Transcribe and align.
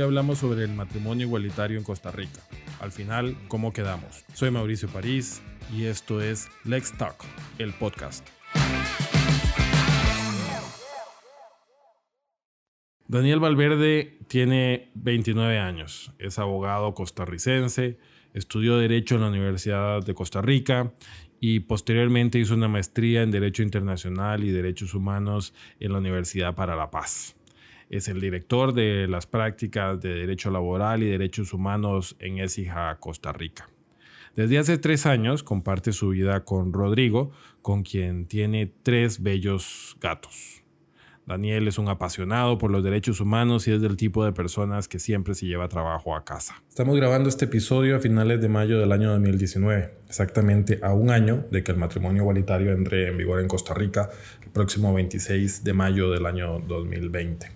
Hablamos 0.00 0.38
sobre 0.38 0.64
el 0.64 0.72
matrimonio 0.72 1.26
igualitario 1.26 1.78
en 1.78 1.84
Costa 1.84 2.10
Rica. 2.10 2.40
Al 2.80 2.92
final, 2.92 3.36
¿cómo 3.48 3.72
quedamos? 3.72 4.24
Soy 4.34 4.50
Mauricio 4.50 4.88
París 4.88 5.42
y 5.74 5.84
esto 5.84 6.20
es 6.20 6.48
Let's 6.64 6.92
Talk, 6.96 7.24
el 7.58 7.72
podcast. 7.72 8.26
Daniel 13.08 13.40
Valverde 13.40 14.18
tiene 14.28 14.90
29 14.94 15.58
años, 15.58 16.12
es 16.18 16.38
abogado 16.38 16.92
costarricense, 16.92 17.98
estudió 18.34 18.78
Derecho 18.78 19.14
en 19.14 19.20
la 19.22 19.28
Universidad 19.28 20.02
de 20.04 20.14
Costa 20.14 20.42
Rica 20.42 20.92
y 21.40 21.60
posteriormente 21.60 22.38
hizo 22.38 22.54
una 22.54 22.68
maestría 22.68 23.22
en 23.22 23.30
Derecho 23.30 23.62
Internacional 23.62 24.44
y 24.44 24.50
Derechos 24.50 24.94
Humanos 24.94 25.54
en 25.78 25.92
la 25.92 25.98
Universidad 25.98 26.54
para 26.54 26.74
la 26.74 26.90
Paz. 26.90 27.35
Es 27.88 28.08
el 28.08 28.20
director 28.20 28.72
de 28.74 29.06
las 29.06 29.26
prácticas 29.26 30.00
de 30.00 30.14
Derecho 30.14 30.50
Laboral 30.50 31.02
y 31.02 31.08
Derechos 31.08 31.52
Humanos 31.52 32.16
en 32.18 32.38
ESIJA, 32.38 32.96
Costa 32.98 33.32
Rica. 33.32 33.68
Desde 34.34 34.58
hace 34.58 34.76
tres 34.76 35.06
años 35.06 35.42
comparte 35.42 35.92
su 35.92 36.10
vida 36.10 36.44
con 36.44 36.72
Rodrigo, 36.72 37.30
con 37.62 37.84
quien 37.84 38.26
tiene 38.26 38.70
tres 38.82 39.22
bellos 39.22 39.96
gatos. 40.00 40.62
Daniel 41.26 41.66
es 41.66 41.78
un 41.78 41.88
apasionado 41.88 42.56
por 42.56 42.70
los 42.70 42.84
derechos 42.84 43.20
humanos 43.20 43.66
y 43.66 43.72
es 43.72 43.80
del 43.80 43.96
tipo 43.96 44.24
de 44.24 44.32
personas 44.32 44.86
que 44.86 45.00
siempre 45.00 45.34
se 45.34 45.46
lleva 45.46 45.68
trabajo 45.68 46.14
a 46.14 46.24
casa. 46.24 46.62
Estamos 46.68 46.96
grabando 46.96 47.28
este 47.28 47.46
episodio 47.46 47.96
a 47.96 47.98
finales 47.98 48.40
de 48.40 48.48
mayo 48.48 48.78
del 48.78 48.92
año 48.92 49.10
2019, 49.10 49.94
exactamente 50.06 50.78
a 50.82 50.92
un 50.92 51.10
año 51.10 51.44
de 51.50 51.64
que 51.64 51.72
el 51.72 51.78
matrimonio 51.78 52.22
igualitario 52.22 52.72
entre 52.72 53.08
en 53.08 53.16
vigor 53.16 53.40
en 53.40 53.48
Costa 53.48 53.74
Rica 53.74 54.08
el 54.42 54.50
próximo 54.50 54.94
26 54.94 55.64
de 55.64 55.72
mayo 55.72 56.10
del 56.10 56.26
año 56.26 56.60
2020. 56.60 57.55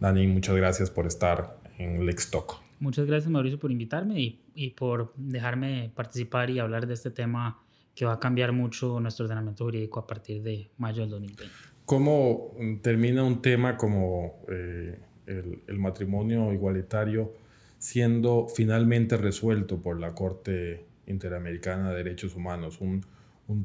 Dani, 0.00 0.26
muchas 0.26 0.56
gracias 0.56 0.90
por 0.90 1.06
estar 1.06 1.58
en 1.78 2.06
Lex 2.06 2.30
Talk. 2.30 2.60
Muchas 2.80 3.06
gracias 3.06 3.30
Mauricio 3.30 3.58
por 3.58 3.72
invitarme 3.72 4.20
y, 4.20 4.40
y 4.54 4.70
por 4.70 5.12
dejarme 5.16 5.90
participar 5.94 6.50
y 6.50 6.58
hablar 6.58 6.86
de 6.86 6.94
este 6.94 7.10
tema 7.10 7.60
que 7.98 8.04
va 8.04 8.12
a 8.12 8.20
cambiar 8.20 8.52
mucho 8.52 9.00
nuestro 9.00 9.24
ordenamiento 9.24 9.64
jurídico 9.64 9.98
a 9.98 10.06
partir 10.06 10.40
de 10.40 10.70
mayo 10.78 11.02
del 11.02 11.10
2020. 11.10 11.52
¿Cómo 11.84 12.54
termina 12.80 13.24
un 13.24 13.42
tema 13.42 13.76
como 13.76 14.44
eh, 14.48 15.00
el, 15.26 15.78
matrimonio 15.78 16.52
igualitario 16.52 17.32
siendo 17.78 18.46
finalmente 18.46 19.16
resuelto 19.16 19.78
por 19.78 19.98
la 19.98 20.14
Corte 20.14 20.84
Interamericana 21.06 21.90
de 21.90 21.96
Derechos 21.96 22.36
Humanos? 22.36 22.80
Un, 22.80 23.04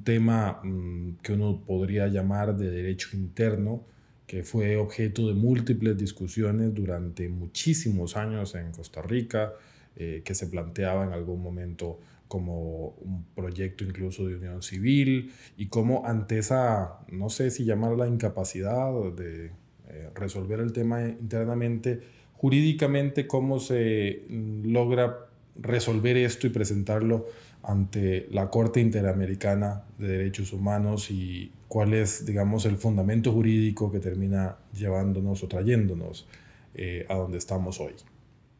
tema 0.03 0.62
mm, 0.64 1.18
que 1.22 1.34
uno 1.34 1.62
podría 1.68 2.08
llamar 2.08 2.56
de 2.56 2.72
derecho 2.72 3.09
interno, 3.16 3.84
que 4.27 4.43
fue 4.43 4.77
objeto 4.77 5.27
de 5.27 5.33
múltiples 5.33 5.97
discusiones 5.97 6.73
durante 6.73 7.27
muchísimos 7.29 8.16
años 8.16 8.55
en 8.55 8.71
Costa 8.71 9.02
Rica, 9.02 9.53
eh, 9.95 10.21
que 10.23 10.33
se 10.33 10.47
planteaba 10.47 11.05
en 11.05 11.13
algún 11.13 11.41
momento 11.41 11.99
como 12.27 12.95
un 13.01 13.25
proyecto 13.35 13.83
incluso 13.83 14.25
de 14.27 14.35
unión 14.35 14.63
civil 14.63 15.31
y 15.55 15.67
cómo 15.67 16.07
ante 16.07 16.39
esa, 16.39 16.99
no 17.11 17.29
sé 17.29 17.51
si 17.51 17.63
llamarla 17.63 18.07
incapacidad 18.07 18.91
de 19.11 19.51
eh, 19.89 20.09
resolver 20.16 20.59
el 20.59 20.73
tema 20.73 21.07
internamente, 21.07 21.99
jurídicamente, 22.33 23.27
cómo 23.27 23.59
se 23.59 24.23
mm, 24.29 24.71
logra 24.71 25.27
resolver 25.55 26.17
esto 26.17 26.47
y 26.47 26.49
presentarlo 26.49 27.27
ante 27.64 28.28
la 28.31 28.50
Corte 28.50 28.80
Interamericana 28.81 29.83
de 29.97 30.08
Derechos 30.08 30.53
Humanos 30.53 31.09
y 31.09 31.52
cuál 31.67 31.94
es, 31.94 32.25
digamos, 32.25 32.66
el 32.66 32.78
fundamento 32.78 33.31
jurídico 33.31 33.92
que 33.92 34.00
termina 34.00 34.58
llevándonos 34.73 35.44
o 35.44 35.47
trayéndonos 35.47 36.28
eh, 36.75 37.06
a 37.09 37.16
donde 37.16 37.38
estamos 37.38 37.80
hoy. 37.80 37.94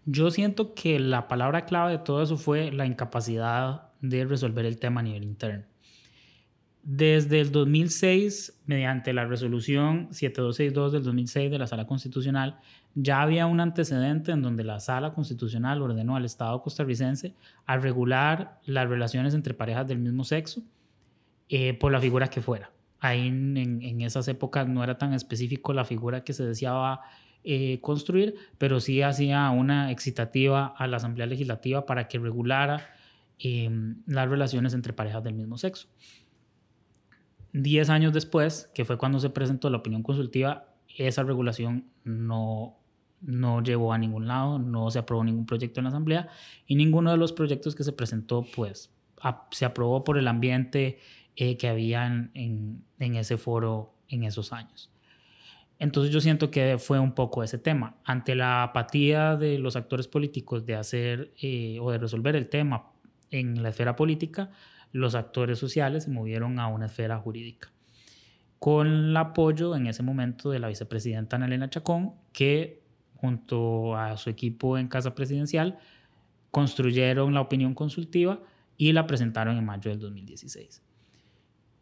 Yo 0.06 0.32
siento 0.32 0.74
que 0.74 1.00
la 1.00 1.28
palabra 1.28 1.66
clave 1.66 1.94
de 1.94 1.98
todo 2.00 2.24
eso 2.24 2.38
fue 2.38 2.72
la 2.72 2.86
incapacidad 2.86 3.90
de 4.02 4.26
resolver 4.26 4.66
el 4.66 4.78
tema 4.78 5.02
a 5.02 5.04
nivel 5.04 5.24
interno. 5.24 5.66
Desde 6.84 7.40
el 7.40 7.54
2006, 7.54 8.62
mediante 8.66 9.14
la 9.14 9.24
resolución 9.24 10.10
7262 10.12 10.92
del 10.92 11.04
2006 11.04 11.50
de 11.50 11.58
la 11.58 11.66
Sala 11.66 11.88
Constitucional, 11.88 12.60
ya 12.94 13.22
había 13.22 13.46
un 13.46 13.62
antecedente 13.62 14.34
en 14.34 14.42
donde 14.42 14.66
la 14.66 14.82
Sala 14.82 15.14
Constitucional 15.14 15.82
ordenó 15.82 16.18
al 16.18 16.26
Estado 16.26 16.62
costarricense 16.62 17.34
a 17.66 17.78
regular 17.78 18.60
las 18.66 18.90
relaciones 18.90 19.34
entre 19.34 19.54
parejas 19.54 19.88
del 19.88 20.00
mismo 20.00 20.26
sexo 20.26 20.62
eh, 21.48 21.74
por 21.74 21.94
la 21.94 22.02
figura 22.02 22.30
que 22.30 22.42
fuera. 22.42 22.72
Ahí 23.00 23.28
en, 23.28 24.02
esas 24.02 24.28
épocas 24.28 24.68
no 24.68 24.84
era 24.84 24.98
tan 24.98 25.14
específico 25.14 25.72
la 25.72 25.86
figura 25.86 26.26
que 26.26 26.34
se 26.34 26.46
deseaba 26.46 27.02
eh, 27.46 27.80
construir, 27.80 28.36
pero 28.58 28.82
sí 28.82 29.02
hacía 29.02 29.50
una 29.52 29.90
excitativa 29.90 30.74
a 30.78 30.88
la 30.88 30.98
Asamblea 30.98 31.28
Legislativa 31.28 31.86
para 31.86 32.10
que 32.10 32.20
regulara 32.20 32.90
em, 33.40 34.04
las 34.06 34.30
relaciones 34.30 34.74
entre 34.74 34.92
parejas 34.92 35.24
del 35.24 35.34
mismo 35.34 35.58
sexo. 35.58 35.88
Diez 37.54 37.90
años 37.90 38.14
después, 38.14 38.70
que 38.74 38.84
fue 38.84 38.98
cuando 38.98 39.20
se 39.20 39.30
presentó 39.30 39.70
la 39.70 39.78
opinión 39.78 40.04
consultiva, 40.04 40.76
esa 40.98 41.24
regulación 41.24 41.86
no, 42.04 42.78
no 43.22 43.64
llevó 43.64 43.94
a 43.94 43.98
ningún 43.98 44.28
lado, 44.28 44.60
no 44.60 44.92
se 44.92 45.00
aprobó 45.00 45.24
ningún 45.24 45.46
proyecto 45.46 45.80
en 45.80 45.86
la 45.86 45.90
Asamblea 45.90 46.28
y 46.68 46.76
ninguno 46.76 47.12
de 47.12 47.18
los 47.18 47.32
proyectos 47.32 47.76
que 47.76 47.84
se 47.84 47.94
presentó 47.94 48.46
pues 48.56 48.92
se 49.52 49.64
aprobó 49.66 50.04
por 50.04 50.18
el 50.18 50.28
ambiente 50.28 51.00
eh, 51.36 51.56
que 51.56 51.70
había 51.70 52.06
en, 52.06 52.84
en 53.00 53.16
ese 53.16 53.38
foro 53.38 53.94
en 54.10 54.24
esos 54.24 54.52
años. 54.52 54.92
Entonces 55.80 56.14
yo 56.14 56.22
siento 56.22 56.52
que 56.52 56.78
fue 56.78 57.00
un 57.00 57.14
poco 57.14 57.44
ese 57.44 57.58
tema. 57.58 57.98
Ante 58.06 58.36
la 58.36 58.64
apatía 58.64 59.36
de 59.36 59.58
los 59.58 59.76
actores 59.76 60.08
políticos 60.08 60.66
de 60.66 60.76
hacer 60.76 61.34
eh, 61.42 61.78
o 61.82 61.92
de 61.92 61.98
resolver 61.98 62.36
el 62.36 62.48
tema 62.48 62.92
en 63.32 63.62
la 63.62 63.70
esfera 63.70 63.96
política, 63.96 64.52
los 64.94 65.16
actores 65.16 65.60
sociales 65.60 66.06
se 66.06 66.10
movieron 66.10 66.58
a 66.60 66.68
una 66.68 66.86
esfera 66.86 67.18
jurídica. 67.18 67.74
Con 68.60 68.88
el 68.88 69.18
apoyo 69.18 69.76
en 69.76 69.88
ese 69.88 70.02
momento 70.02 70.50
de 70.50 70.60
la 70.60 70.70
vicepresidenta 70.70 71.36
Ana 71.36 71.70
Chacón, 71.70 72.14
que 72.32 72.82
junto 73.16 73.98
a 73.98 74.16
su 74.16 74.30
equipo 74.30 74.78
en 74.78 74.88
Casa 74.88 75.14
Presidencial 75.14 75.78
construyeron 76.50 77.34
la 77.34 77.42
opinión 77.42 77.74
consultiva 77.74 78.40
y 78.78 78.94
la 78.94 79.06
presentaron 79.06 79.58
en 79.58 79.66
mayo 79.66 79.92
del 79.92 80.00
2016 80.00 80.82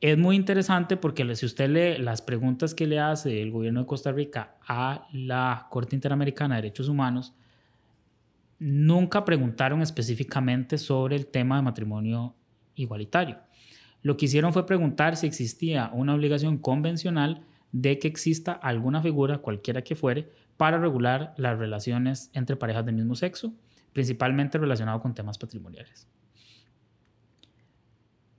es 0.02 0.18
muy 0.18 0.36
interesante 0.36 0.98
porque 0.98 1.36
si 1.36 1.46
usted 1.46 1.70
lee 1.70 2.02
las 2.02 2.24
preguntas 2.24 2.74
que 2.74 2.88
le 2.88 3.00
hace 3.00 3.44
el 3.44 3.52
gobierno 3.52 3.82
de 3.82 3.86
Costa 3.86 4.12
Rica 4.12 4.56
a 4.68 5.08
la 5.14 5.68
Corte 5.70 5.96
Interamericana 5.96 6.56
de 6.56 6.64
Derechos 6.64 6.90
Humanos, 6.90 7.36
nunca 8.58 9.24
preguntaron 9.24 9.84
específicamente 9.84 10.80
sobre 10.80 11.16
el 11.16 11.28
tema 11.28 11.58
de 11.58 11.62
matrimonio 11.62 12.36
igualitario. 12.76 13.40
Lo 14.02 14.18
que 14.18 14.26
hicieron 14.26 14.54
fue 14.54 14.66
preguntar 14.66 15.16
si 15.16 15.28
existía 15.28 15.92
una 15.94 16.16
obligación 16.16 16.58
convencional 16.58 17.46
de 17.72 18.00
que 18.00 18.08
exista 18.08 18.52
alguna 18.52 19.02
figura, 19.02 19.40
cualquiera 19.40 19.84
que 19.84 19.96
fuere, 19.96 20.30
para 20.58 20.78
regular 20.78 21.34
las 21.38 21.58
relaciones 21.58 22.30
entre 22.34 22.56
parejas 22.56 22.86
del 22.86 22.96
mismo 22.96 23.16
sexo, 23.16 23.54
principalmente 23.94 24.58
relacionado 24.58 25.00
con 25.02 25.14
temas 25.14 25.38
patrimoniales. 25.38 26.08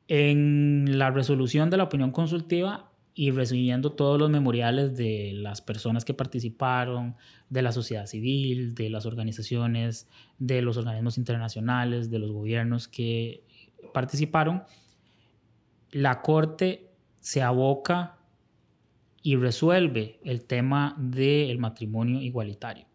En 0.08 0.98
la 0.98 1.10
resolución 1.10 1.70
de 1.70 1.78
la 1.78 1.84
opinión 1.84 2.10
consultiva 2.10 2.92
y 3.14 3.30
recibiendo 3.30 3.92
todos 3.92 4.18
los 4.18 4.30
memoriales 4.30 4.96
de 4.96 5.32
las 5.34 5.60
personas 5.60 6.04
que 6.04 6.14
participaron, 6.14 7.16
de 7.50 7.62
la 7.62 7.72
sociedad 7.72 8.06
civil, 8.06 8.74
de 8.74 8.88
las 8.88 9.04
organizaciones, 9.04 10.08
de 10.38 10.62
los 10.62 10.76
organismos 10.76 11.18
internacionales, 11.18 12.10
de 12.10 12.18
los 12.18 12.32
gobiernos 12.32 12.88
que 12.88 13.44
participaron, 13.92 14.62
la 15.90 16.20
Corte 16.22 16.90
se 17.20 17.42
aboca 17.42 18.18
y 19.22 19.36
resuelve 19.36 20.18
el 20.24 20.44
tema 20.44 20.96
del 20.98 21.58
matrimonio 21.58 22.20
igualitario. 22.20 22.86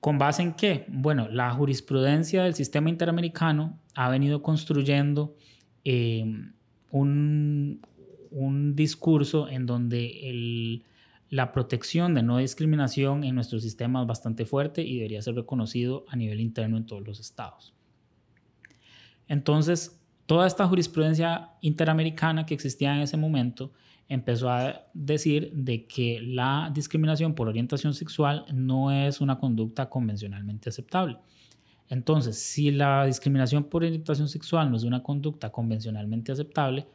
¿Con 0.00 0.16
base 0.16 0.42
en 0.42 0.54
qué? 0.54 0.86
Bueno, 0.88 1.28
la 1.28 1.52
jurisprudencia 1.52 2.44
del 2.44 2.54
sistema 2.54 2.88
interamericano 2.88 3.78
ha 3.94 4.08
venido 4.08 4.42
construyendo 4.42 5.36
eh, 5.84 6.24
un, 6.90 7.80
discurso 8.74 9.48
en 9.48 9.66
donde 9.66 10.82
la 11.28 11.52
protección 11.52 12.14
de 12.14 12.22
no 12.22 12.38
discriminación 12.38 13.24
en 13.24 13.34
nuestro 13.34 13.60
sistema 13.60 14.00
es 14.00 14.06
bastante 14.06 14.46
fuerte 14.46 14.82
y 14.82 14.96
debería 14.96 15.20
ser 15.20 15.34
reconocido 15.34 16.04
a 16.08 16.16
nivel 16.16 16.40
interno 16.40 16.78
en 16.78 16.86
todos 16.86 17.06
los 17.06 17.20
estados. 17.20 17.74
Entonces, 19.30 20.04
toda 20.26 20.48
esta 20.48 20.66
jurisprudencia 20.66 21.52
interamericana 21.60 22.44
que 22.44 22.52
existía 22.52 22.96
en 22.96 23.02
ese 23.02 23.16
momento 23.16 23.72
empezó 24.08 24.50
a 24.50 24.88
decir 24.92 25.52
de 25.54 25.86
que 25.86 26.20
la 26.20 26.68
discriminación 26.74 27.36
por 27.36 27.46
orientación 27.46 27.94
sexual 27.94 28.44
no 28.52 28.90
es 28.90 29.20
una 29.20 29.38
conducta 29.38 29.88
convencionalmente 29.88 30.68
aceptable. 30.68 31.16
Entonces, 31.88 32.40
si 32.40 32.72
la 32.72 33.06
discriminación 33.06 33.62
por 33.62 33.84
orientación 33.84 34.28
sexual 34.28 34.68
no 34.68 34.76
es 34.76 34.82
una 34.82 35.00
conducta 35.04 35.50
convencionalmente 35.52 36.32
aceptable, 36.32 36.88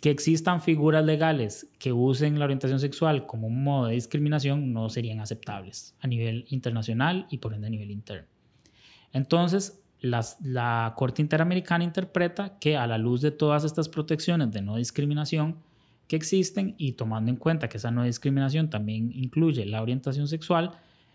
que 0.00 0.10
existan 0.10 0.62
figuras 0.62 1.04
legales 1.04 1.68
que 1.80 1.92
usen 1.92 2.38
la 2.38 2.44
orientación 2.44 2.78
sexual 2.78 3.26
como 3.26 3.48
un 3.48 3.64
modo 3.64 3.86
de 3.86 3.94
discriminación 3.94 4.72
no 4.72 4.88
serían 4.88 5.18
aceptables 5.18 5.96
a 5.98 6.06
nivel 6.06 6.44
internacional 6.50 7.26
y 7.28 7.38
por 7.38 7.54
ende 7.54 7.66
a 7.66 7.70
nivel 7.70 7.90
interno. 7.90 8.28
Entonces, 9.12 9.81
la 10.02 10.94
Corte 10.96 11.22
Interamericana 11.22 11.84
interpreta 11.84 12.58
que 12.58 12.76
a 12.76 12.86
la 12.86 12.98
luz 12.98 13.20
de 13.20 13.30
todas 13.30 13.64
estas 13.64 13.88
protecciones 13.88 14.50
de 14.50 14.60
no 14.60 14.76
discriminación 14.76 15.58
que 16.08 16.16
existen 16.16 16.74
y 16.76 16.92
tomando 16.92 17.30
en 17.30 17.36
cuenta 17.36 17.68
que 17.68 17.76
esa 17.78 17.90
no 17.90 18.02
discriminación 18.02 18.68
también 18.68 19.12
incluye 19.12 19.64
la 19.64 19.80
orientación 19.80 20.26
sexual, 20.26 20.72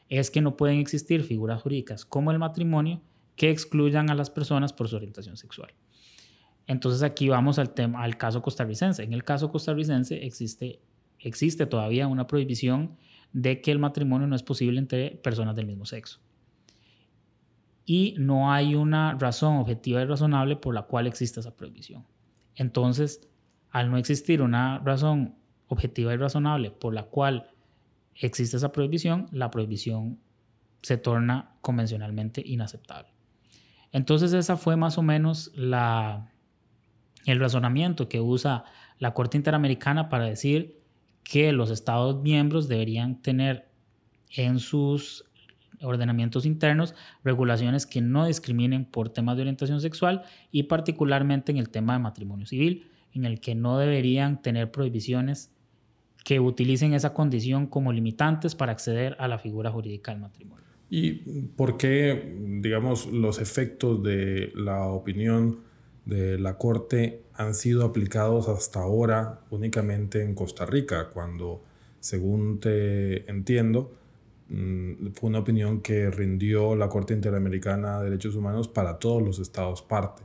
es 0.10 0.32
que 0.32 0.42
no 0.42 0.56
pueden 0.56 0.80
existir 0.80 1.24
figuras 1.24 1.62
jurídicas 1.62 2.06
como 2.06 2.32
el 2.32 2.40
matrimonio 2.40 3.02
que 3.36 3.52
excluyan 3.52 4.10
a 4.10 4.16
las 4.16 4.30
personas 4.30 4.72
por 4.72 4.88
su 4.88 4.96
orientación 4.96 5.36
sexual. 5.36 5.74
Entonces 6.66 7.04
aquí 7.04 7.28
vamos 7.28 7.60
al, 7.60 7.74
tema, 7.74 8.04
al 8.04 8.18
caso 8.18 8.42
costarricense. 8.42 9.04
En 9.04 9.14
el 9.14 9.24
caso 9.24 9.52
costarricense 9.52 10.26
existe, 10.26 10.80
existe 11.20 11.66
todavía 11.66 12.08
una 12.08 12.26
prohibición 12.26 12.98
de 13.34 13.62
que 13.62 13.72
el 13.72 13.80
matrimonio 13.80 14.28
no 14.28 14.36
es 14.36 14.44
posible 14.44 14.80
entre 14.80 15.12
personas 15.12 15.56
del 15.56 15.68
mismo 15.68 15.86
sexo 15.86 16.20
y 17.90 18.16
no 18.20 18.52
hay 18.52 18.76
una 18.76 19.14
razón 19.14 19.56
objetiva 19.56 20.02
y 20.02 20.06
razonable 20.06 20.58
por 20.58 20.76
la 20.76 20.84
cual 20.84 21.08
exista 21.08 21.40
esa 21.40 21.56
prohibición. 21.56 22.06
Entonces, 22.54 23.30
al 23.72 23.90
no 23.90 23.98
existir 23.98 24.42
una 24.42 24.80
razón 24.80 25.36
objetiva 25.68 26.14
y 26.14 26.18
razonable 26.18 26.70
por 26.70 26.94
la 26.94 27.04
cual 27.04 27.50
existe 28.14 28.58
esa 28.58 28.74
prohibición, 28.74 29.28
la 29.32 29.50
prohibición 29.50 30.20
se 30.82 30.98
torna 30.98 31.56
convencionalmente 31.62 32.44
inaceptable. 32.46 33.10
Entonces, 33.94 34.34
esa 34.34 34.58
fue 34.58 34.76
más 34.76 34.98
o 34.98 35.02
menos 35.02 35.52
la, 35.56 36.34
el 37.26 37.40
razonamiento 37.40 38.10
que 38.10 38.20
usa 38.20 38.66
la 39.00 39.14
Corte 39.14 39.38
Interamericana 39.38 40.10
para 40.10 40.26
decir 40.26 40.82
que 41.24 41.54
los 41.54 41.72
Estados 41.72 42.22
miembros 42.22 42.68
deberían 42.68 43.22
tener 43.22 43.70
en 44.36 44.60
sus 44.60 45.27
ordenamientos 45.82 46.46
internos, 46.46 46.96
regulaciones 47.24 47.86
que 47.86 48.02
no 48.02 48.26
discriminen 48.26 48.86
por 48.86 49.10
temas 49.10 49.36
de 49.36 49.44
orientación 49.44 49.82
sexual 49.82 50.24
y 50.52 50.64
particularmente 50.64 51.52
en 51.52 51.58
el 51.58 51.70
tema 51.70 51.94
de 51.94 52.00
matrimonio 52.00 52.46
civil, 52.46 52.90
en 53.14 53.26
el 53.26 53.40
que 53.40 53.56
no 53.56 53.78
deberían 53.78 54.42
tener 54.42 54.72
prohibiciones 54.72 55.52
que 56.24 56.40
utilicen 56.40 56.94
esa 56.94 57.14
condición 57.14 57.68
como 57.68 57.94
limitantes 57.94 58.54
para 58.56 58.74
acceder 58.74 59.16
a 59.20 59.28
la 59.28 59.40
figura 59.40 59.72
jurídica 59.72 60.12
del 60.12 60.22
matrimonio. 60.22 60.66
¿Y 60.90 61.14
por 61.56 61.78
qué, 61.78 62.36
digamos, 62.62 63.08
los 63.08 63.40
efectos 63.40 64.02
de 64.04 64.52
la 64.56 64.88
opinión 64.88 65.60
de 66.06 66.40
la 66.40 66.58
Corte 66.58 67.24
han 67.34 67.54
sido 67.54 67.86
aplicados 67.86 68.48
hasta 68.48 68.82
ahora 68.82 69.42
únicamente 69.50 70.24
en 70.24 70.34
Costa 70.34 70.66
Rica, 70.66 71.10
cuando, 71.14 71.64
según 72.00 72.60
te 72.60 73.30
entiendo, 73.30 73.97
fue 74.50 75.30
una 75.30 75.40
opinión 75.40 75.82
que 75.82 76.10
rindió 76.10 76.76
la 76.76 76.88
Corte 76.88 77.14
Interamericana 77.14 78.00
de 78.00 78.06
Derechos 78.06 78.36
Humanos 78.36 78.68
para 78.68 78.98
todos 79.00 79.22
los 79.22 79.40
estados 79.40 79.82
parte. 79.82 80.24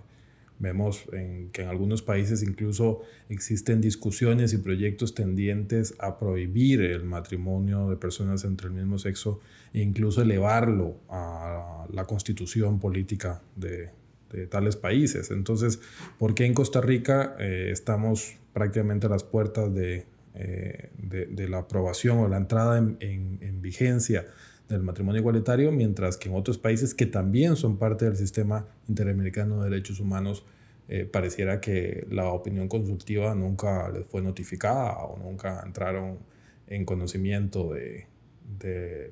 Vemos 0.58 1.06
que 1.52 1.62
en 1.62 1.68
algunos 1.68 2.02
países 2.02 2.42
incluso 2.44 3.02
existen 3.28 3.80
discusiones 3.80 4.52
y 4.52 4.58
proyectos 4.58 5.12
tendientes 5.12 5.96
a 5.98 6.20
prohibir 6.20 6.82
el 6.82 7.02
matrimonio 7.02 7.90
de 7.90 7.96
personas 7.96 8.44
entre 8.44 8.68
el 8.68 8.74
mismo 8.74 8.96
sexo 8.98 9.40
e 9.72 9.80
incluso 9.80 10.22
elevarlo 10.22 10.98
a 11.08 11.86
la 11.92 12.04
constitución 12.04 12.78
política 12.78 13.42
de, 13.56 13.90
de 14.30 14.46
tales 14.46 14.76
países. 14.76 15.32
Entonces, 15.32 15.80
¿por 16.18 16.34
qué 16.34 16.46
en 16.46 16.54
Costa 16.54 16.80
Rica 16.80 17.34
eh, 17.40 17.70
estamos 17.72 18.36
prácticamente 18.52 19.06
a 19.06 19.10
las 19.10 19.24
puertas 19.24 19.74
de, 19.74 20.06
eh, 20.34 20.90
de, 20.96 21.48
la 21.48 21.58
aprobación 21.58 22.18
o 22.18 22.28
la 22.28 22.38
entrada 22.38 22.78
en, 22.78 23.60
vigencia 23.60 24.26
del 24.68 24.82
matrimonio 24.82 25.20
igualitario, 25.20 25.70
mientras 25.70 26.16
que 26.16 26.28
en 26.28 26.34
otros 26.34 26.58
países 26.58 26.94
que 26.94 27.06
también 27.06 27.54
son 27.54 27.76
parte 27.76 28.06
del 28.06 28.16
sistema 28.16 28.66
interamericano 28.88 29.62
de 29.62 29.70
derechos 29.70 30.00
humanos, 30.00 30.44
eh, 30.88 31.04
pareciera 31.04 31.60
que 31.60 32.06
la 32.10 32.26
opinión 32.32 32.68
consultiva 32.68 33.34
nunca 33.34 33.88
les 33.90 34.06
fue 34.06 34.22
notificada 34.22 34.94
o 35.04 35.18
nunca 35.18 35.62
entraron 35.64 36.18
en 36.66 36.84
conocimiento 36.84 37.72
de, 37.72 38.06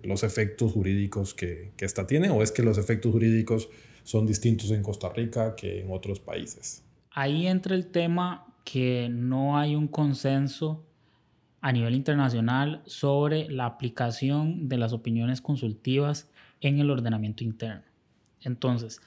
los 0.03 0.23
efectos 0.23 0.73
jurídicos 0.73 1.35
que, 1.35 1.73
que 1.77 1.85
esta 1.85 2.07
tiene, 2.07 2.31
o 2.31 2.43
es 2.43 2.53
que 2.53 2.63
los 2.63 2.79
efectos 2.79 3.13
jurídicos 3.13 3.69
son 4.05 4.27
distintos 4.27 4.71
en 4.71 4.83
Costa 4.83 5.09
Rica 5.11 5.55
que 5.55 5.81
en 5.81 5.91
otros 5.91 6.21
países. 6.21 6.85
Ahí 7.11 7.47
entra 7.47 7.75
el 7.75 7.87
tema 7.87 8.47
que 8.65 9.09
no 9.11 9.59
hay 9.59 9.75
un 9.75 9.89
consenso 9.89 10.87
a 11.61 11.73
nivel 11.73 11.95
internacional 11.95 12.83
sobre 12.87 13.49
la 13.49 13.67
aplicación 13.67 14.69
de 14.69 14.79
las 14.79 14.93
opiniones 14.93 15.41
consultivas 15.41 16.31
en 16.61 16.79
el 16.79 16.91
ordenamiento 16.91 17.45
interno. 17.45 17.83
Entonces, 18.41 19.01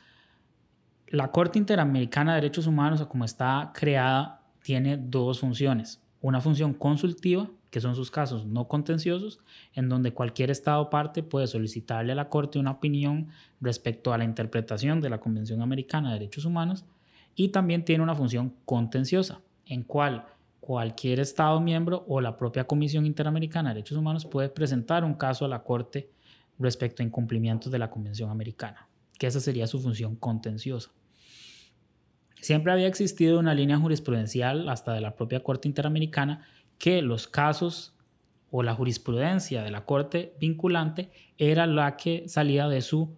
la 1.07 1.31
Corte 1.31 1.59
Interamericana 1.59 2.33
de 2.33 2.41
Derechos 2.41 2.67
Humanos, 2.67 3.05
como 3.07 3.25
está 3.25 3.71
creada, 3.73 4.41
tiene 4.61 4.97
dos 4.97 5.39
funciones. 5.39 6.01
Una 6.21 6.41
función 6.41 6.73
consultiva, 6.73 7.49
que 7.69 7.81
son 7.81 7.95
sus 7.95 8.11
casos 8.11 8.45
no 8.45 8.67
contenciosos, 8.67 9.39
en 9.73 9.89
donde 9.89 10.13
cualquier 10.13 10.51
Estado 10.51 10.89
parte 10.89 11.23
puede 11.23 11.47
solicitarle 11.47 12.13
a 12.13 12.15
la 12.15 12.29
Corte 12.29 12.59
una 12.59 12.71
opinión 12.71 13.29
respecto 13.61 14.13
a 14.13 14.17
la 14.17 14.23
interpretación 14.23 15.01
de 15.01 15.09
la 15.09 15.19
Convención 15.19 15.61
Americana 15.61 16.09
de 16.09 16.19
Derechos 16.19 16.45
Humanos, 16.45 16.85
y 17.35 17.49
también 17.49 17.83
tiene 17.83 18.03
una 18.03 18.15
función 18.15 18.53
contenciosa, 18.63 19.41
en 19.65 19.83
cual 19.83 20.25
cualquier 20.63 21.19
Estado 21.19 21.59
miembro 21.59 22.05
o 22.07 22.21
la 22.21 22.37
propia 22.37 22.63
Comisión 22.63 23.05
Interamericana 23.05 23.69
de 23.69 23.75
Derechos 23.75 23.97
Humanos 23.97 24.25
puede 24.25 24.47
presentar 24.47 25.03
un 25.03 25.13
caso 25.13 25.43
a 25.43 25.49
la 25.49 25.61
Corte 25.61 26.09
respecto 26.57 27.03
a 27.03 27.05
incumplimientos 27.05 27.69
de 27.69 27.79
la 27.79 27.89
Convención 27.89 28.29
Americana, 28.29 28.87
que 29.19 29.27
esa 29.27 29.41
sería 29.41 29.67
su 29.67 29.81
función 29.81 30.15
contenciosa. 30.15 30.91
Siempre 32.37 32.71
había 32.71 32.87
existido 32.87 33.39
una 33.39 33.53
línea 33.53 33.77
jurisprudencial, 33.77 34.69
hasta 34.69 34.93
de 34.93 35.01
la 35.01 35.17
propia 35.17 35.43
Corte 35.43 35.67
Interamericana, 35.67 36.47
que 36.77 37.01
los 37.01 37.27
casos 37.27 37.93
o 38.49 38.63
la 38.63 38.73
jurisprudencia 38.73 39.63
de 39.63 39.71
la 39.71 39.83
Corte 39.83 40.33
vinculante 40.39 41.11
era 41.37 41.67
la 41.67 41.97
que 41.97 42.29
salía 42.29 42.69
de 42.69 42.81
su 42.81 43.17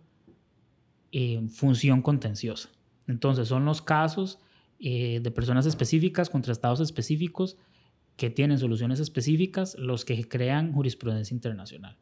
eh, 1.11 1.47
función 1.51 2.01
contenciosa. 2.01 2.69
Entonces 3.07 3.47
son 3.47 3.65
los 3.65 3.83
casos 3.83 4.39
eh, 4.79 5.19
de 5.21 5.31
personas 5.31 5.65
específicas 5.65 6.29
contra 6.29 6.51
estados 6.51 6.79
específicos 6.79 7.57
que 8.17 8.29
tienen 8.29 8.59
soluciones 8.59 8.99
específicas 8.99 9.75
los 9.77 10.05
que 10.05 10.27
crean 10.27 10.73
jurisprudencia 10.73 11.33
internacional. 11.33 11.97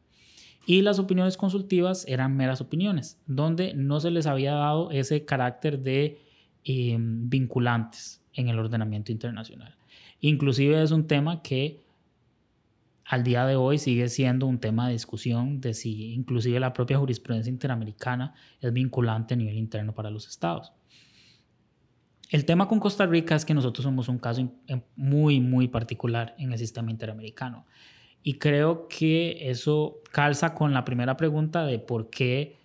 Y 0.66 0.82
las 0.82 0.98
opiniones 0.98 1.36
consultivas 1.36 2.06
eran 2.08 2.36
meras 2.36 2.60
opiniones, 2.60 3.20
donde 3.26 3.74
no 3.74 4.00
se 4.00 4.10
les 4.10 4.26
había 4.26 4.54
dado 4.54 4.90
ese 4.90 5.24
carácter 5.24 5.80
de 5.80 6.18
eh, 6.64 6.96
vinculantes 6.98 8.22
en 8.32 8.48
el 8.48 8.58
ordenamiento 8.58 9.12
internacional. 9.12 9.76
Inclusive 10.20 10.82
es 10.82 10.90
un 10.90 11.06
tema 11.06 11.42
que 11.42 11.84
al 13.04 13.22
día 13.22 13.44
de 13.44 13.56
hoy 13.56 13.78
sigue 13.78 14.08
siendo 14.08 14.46
un 14.46 14.58
tema 14.58 14.86
de 14.86 14.94
discusión 14.94 15.60
de 15.60 15.74
si 15.74 16.14
inclusive 16.14 16.58
la 16.58 16.72
propia 16.72 16.98
jurisprudencia 16.98 17.50
interamericana 17.50 18.34
es 18.60 18.72
vinculante 18.72 19.34
a 19.34 19.36
nivel 19.36 19.58
interno 19.58 19.94
para 19.94 20.10
los 20.10 20.26
estados. 20.26 20.72
El 22.30 22.44
tema 22.44 22.68
con 22.68 22.80
Costa 22.80 23.06
Rica 23.06 23.34
es 23.34 23.44
que 23.44 23.54
nosotros 23.54 23.84
somos 23.84 24.08
un 24.08 24.18
caso 24.18 24.50
muy, 24.96 25.40
muy 25.40 25.68
particular 25.68 26.34
en 26.38 26.52
el 26.52 26.58
sistema 26.58 26.90
interamericano. 26.90 27.66
Y 28.22 28.38
creo 28.38 28.88
que 28.88 29.50
eso 29.50 30.00
calza 30.10 30.54
con 30.54 30.72
la 30.72 30.84
primera 30.84 31.16
pregunta 31.16 31.66
de 31.66 31.78
por 31.78 32.08
qué, 32.08 32.58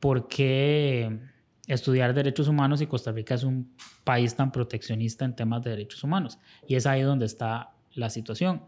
por 0.00 0.26
qué 0.28 1.20
estudiar 1.66 2.14
derechos 2.14 2.48
humanos 2.48 2.80
y 2.80 2.86
Costa 2.86 3.12
Rica 3.12 3.34
es 3.34 3.44
un 3.44 3.74
país 4.04 4.34
tan 4.34 4.50
proteccionista 4.50 5.26
en 5.26 5.36
temas 5.36 5.62
de 5.62 5.70
derechos 5.70 6.02
humanos. 6.02 6.38
Y 6.66 6.76
es 6.76 6.86
ahí 6.86 7.02
donde 7.02 7.26
está 7.26 7.74
la 7.92 8.08
situación. 8.08 8.62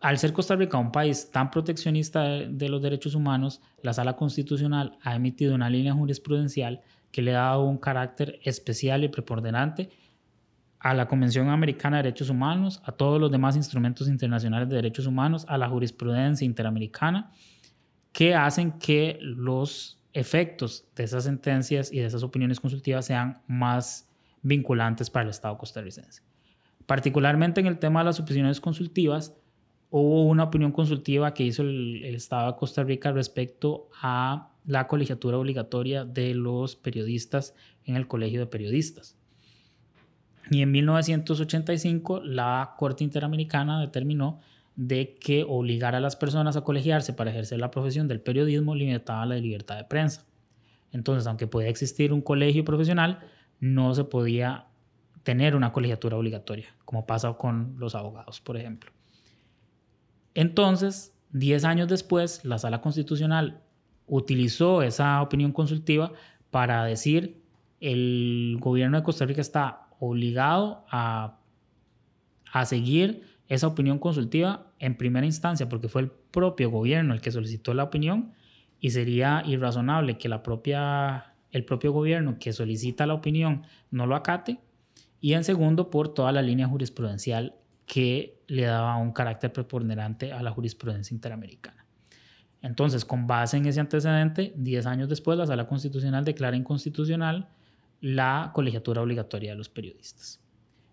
Al 0.00 0.18
ser 0.18 0.32
Costa 0.32 0.56
Rica 0.56 0.76
un 0.78 0.90
país 0.90 1.30
tan 1.30 1.50
proteccionista 1.50 2.24
de 2.24 2.68
los 2.68 2.82
derechos 2.82 3.14
humanos, 3.14 3.62
la 3.82 3.92
Sala 3.92 4.16
Constitucional 4.16 4.98
ha 5.02 5.14
emitido 5.14 5.54
una 5.54 5.70
línea 5.70 5.94
jurisprudencial 5.94 6.82
que 7.16 7.22
le 7.22 7.32
dado 7.32 7.64
un 7.64 7.78
carácter 7.78 8.38
especial 8.44 9.02
y 9.02 9.08
preponderante 9.08 9.88
a 10.78 10.92
la 10.92 11.08
Convención 11.08 11.48
Americana 11.48 11.96
de 11.96 12.02
Derechos 12.02 12.28
Humanos, 12.28 12.82
a 12.84 12.92
todos 12.92 13.18
los 13.18 13.30
demás 13.30 13.56
instrumentos 13.56 14.06
internacionales 14.06 14.68
de 14.68 14.76
derechos 14.76 15.06
humanos, 15.06 15.46
a 15.48 15.56
la 15.56 15.66
jurisprudencia 15.66 16.44
interamericana, 16.44 17.32
que 18.12 18.34
hacen 18.34 18.72
que 18.72 19.16
los 19.22 19.98
efectos 20.12 20.90
de 20.94 21.04
esas 21.04 21.24
sentencias 21.24 21.90
y 21.90 22.00
de 22.00 22.04
esas 22.04 22.22
opiniones 22.22 22.60
consultivas 22.60 23.06
sean 23.06 23.40
más 23.46 24.10
vinculantes 24.42 25.08
para 25.08 25.22
el 25.22 25.30
Estado 25.30 25.56
costarricense. 25.56 26.20
Particularmente 26.84 27.62
en 27.62 27.66
el 27.66 27.78
tema 27.78 28.00
de 28.00 28.04
las 28.04 28.20
opiniones 28.20 28.60
consultivas, 28.60 29.34
hubo 29.88 30.26
una 30.26 30.44
opinión 30.44 30.70
consultiva 30.70 31.32
que 31.32 31.44
hizo 31.44 31.62
el, 31.62 32.04
el 32.04 32.14
Estado 32.14 32.52
de 32.52 32.58
Costa 32.58 32.84
Rica 32.84 33.10
respecto 33.10 33.88
a 34.02 34.52
la 34.66 34.88
colegiatura 34.88 35.38
obligatoria 35.38 36.04
de 36.04 36.34
los 36.34 36.76
periodistas 36.76 37.54
en 37.84 37.96
el 37.96 38.08
Colegio 38.08 38.40
de 38.40 38.46
Periodistas. 38.46 39.16
Y 40.50 40.62
en 40.62 40.70
1985 40.70 42.20
la 42.22 42.74
Corte 42.76 43.04
Interamericana 43.04 43.80
determinó 43.80 44.40
de 44.76 45.14
que 45.14 45.44
obligar 45.48 45.94
a 45.94 46.00
las 46.00 46.16
personas 46.16 46.56
a 46.56 46.60
colegiarse 46.62 47.12
para 47.12 47.30
ejercer 47.30 47.58
la 47.58 47.70
profesión 47.70 48.08
del 48.08 48.20
periodismo 48.20 48.74
limitaba 48.74 49.24
la 49.24 49.36
libertad 49.36 49.76
de 49.76 49.84
prensa. 49.84 50.26
Entonces, 50.92 51.26
aunque 51.26 51.46
podía 51.46 51.68
existir 51.68 52.12
un 52.12 52.20
colegio 52.20 52.64
profesional, 52.64 53.20
no 53.58 53.94
se 53.94 54.04
podía 54.04 54.66
tener 55.22 55.56
una 55.56 55.72
colegiatura 55.72 56.16
obligatoria, 56.16 56.76
como 56.84 57.06
pasa 57.06 57.32
con 57.32 57.74
los 57.78 57.94
abogados, 57.94 58.40
por 58.40 58.56
ejemplo. 58.56 58.92
Entonces, 60.34 61.14
10 61.32 61.64
años 61.64 61.88
después, 61.88 62.44
la 62.44 62.58
Sala 62.58 62.80
Constitucional 62.80 63.62
utilizó 64.06 64.82
esa 64.82 65.20
opinión 65.22 65.52
consultiva 65.52 66.12
para 66.50 66.84
decir 66.84 67.42
el 67.80 68.56
gobierno 68.60 68.96
de 68.96 69.02
Costa 69.02 69.26
Rica 69.26 69.40
está 69.40 69.88
obligado 69.98 70.84
a, 70.90 71.38
a 72.52 72.64
seguir 72.64 73.22
esa 73.48 73.66
opinión 73.66 73.98
consultiva 73.98 74.72
en 74.78 74.96
primera 74.96 75.26
instancia, 75.26 75.68
porque 75.68 75.88
fue 75.88 76.02
el 76.02 76.10
propio 76.10 76.70
gobierno 76.70 77.14
el 77.14 77.20
que 77.20 77.30
solicitó 77.30 77.74
la 77.74 77.84
opinión 77.84 78.32
y 78.80 78.90
sería 78.90 79.42
irrazonable 79.46 80.18
que 80.18 80.28
la 80.28 80.42
propia, 80.42 81.34
el 81.50 81.64
propio 81.64 81.92
gobierno 81.92 82.38
que 82.38 82.52
solicita 82.52 83.06
la 83.06 83.14
opinión 83.14 83.62
no 83.90 84.06
lo 84.06 84.16
acate. 84.16 84.58
Y 85.20 85.32
en 85.32 85.44
segundo, 85.44 85.90
por 85.90 86.12
toda 86.12 86.32
la 86.32 86.42
línea 86.42 86.68
jurisprudencial 86.68 87.54
que 87.86 88.42
le 88.48 88.62
daba 88.62 88.96
un 88.96 89.12
carácter 89.12 89.52
preponderante 89.52 90.32
a 90.32 90.42
la 90.42 90.50
jurisprudencia 90.50 91.14
interamericana. 91.14 91.85
Entonces, 92.66 93.04
con 93.04 93.26
base 93.26 93.56
en 93.56 93.66
ese 93.66 93.80
antecedente, 93.80 94.52
10 94.56 94.86
años 94.86 95.08
después, 95.08 95.38
la 95.38 95.46
Sala 95.46 95.68
Constitucional 95.68 96.24
declara 96.24 96.56
inconstitucional 96.56 97.48
la 98.00 98.50
colegiatura 98.54 99.02
obligatoria 99.02 99.52
de 99.52 99.56
los 99.56 99.68
periodistas. 99.68 100.40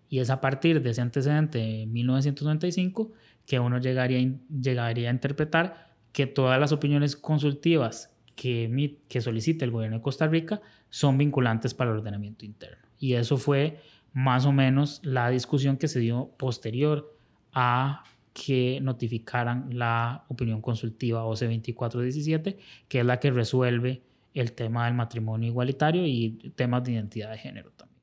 Y 0.08 0.20
es 0.20 0.30
a 0.30 0.40
partir 0.40 0.80
de 0.80 0.90
ese 0.90 1.00
antecedente 1.00 1.58
de 1.58 1.86
1995 1.86 3.10
que 3.44 3.58
uno 3.58 3.78
llegaría, 3.78 4.36
llegaría 4.48 5.08
a 5.08 5.12
interpretar 5.12 5.94
que 6.12 6.26
todas 6.26 6.60
las 6.60 6.70
opiniones 6.70 7.16
consultivas 7.16 8.14
que, 8.36 9.20
solicita 9.20 9.64
el 9.64 9.70
gobierno 9.72 9.98
de 9.98 10.02
Costa 10.02 10.26
Rica 10.28 10.60
son 10.90 11.18
vinculantes 11.18 11.74
para 11.74 11.90
el 11.90 11.98
ordenamiento 11.98 12.44
interno. 12.44 12.86
Y 12.98 13.14
eso 13.14 13.36
fue 13.36 13.80
más 14.12 14.46
o 14.46 14.52
menos 14.52 15.00
la 15.02 15.28
discusión 15.28 15.76
que 15.76 15.88
se 15.88 15.98
dio 15.98 16.30
posterior 16.36 17.16
a 17.52 18.04
que 18.34 18.80
notificaran 18.82 19.68
la 19.70 20.24
opinión 20.28 20.60
consultiva 20.60 21.24
OC 21.24 21.38
2417, 21.38 22.58
que 22.88 23.00
es 23.00 23.06
la 23.06 23.20
que 23.20 23.30
resuelve 23.30 24.02
el 24.34 24.52
tema 24.52 24.86
del 24.86 24.94
matrimonio 24.94 25.48
igualitario 25.48 26.04
y 26.04 26.52
temas 26.56 26.82
de 26.84 26.92
identidad 26.92 27.30
de 27.30 27.38
género 27.38 27.70
también. 27.70 27.94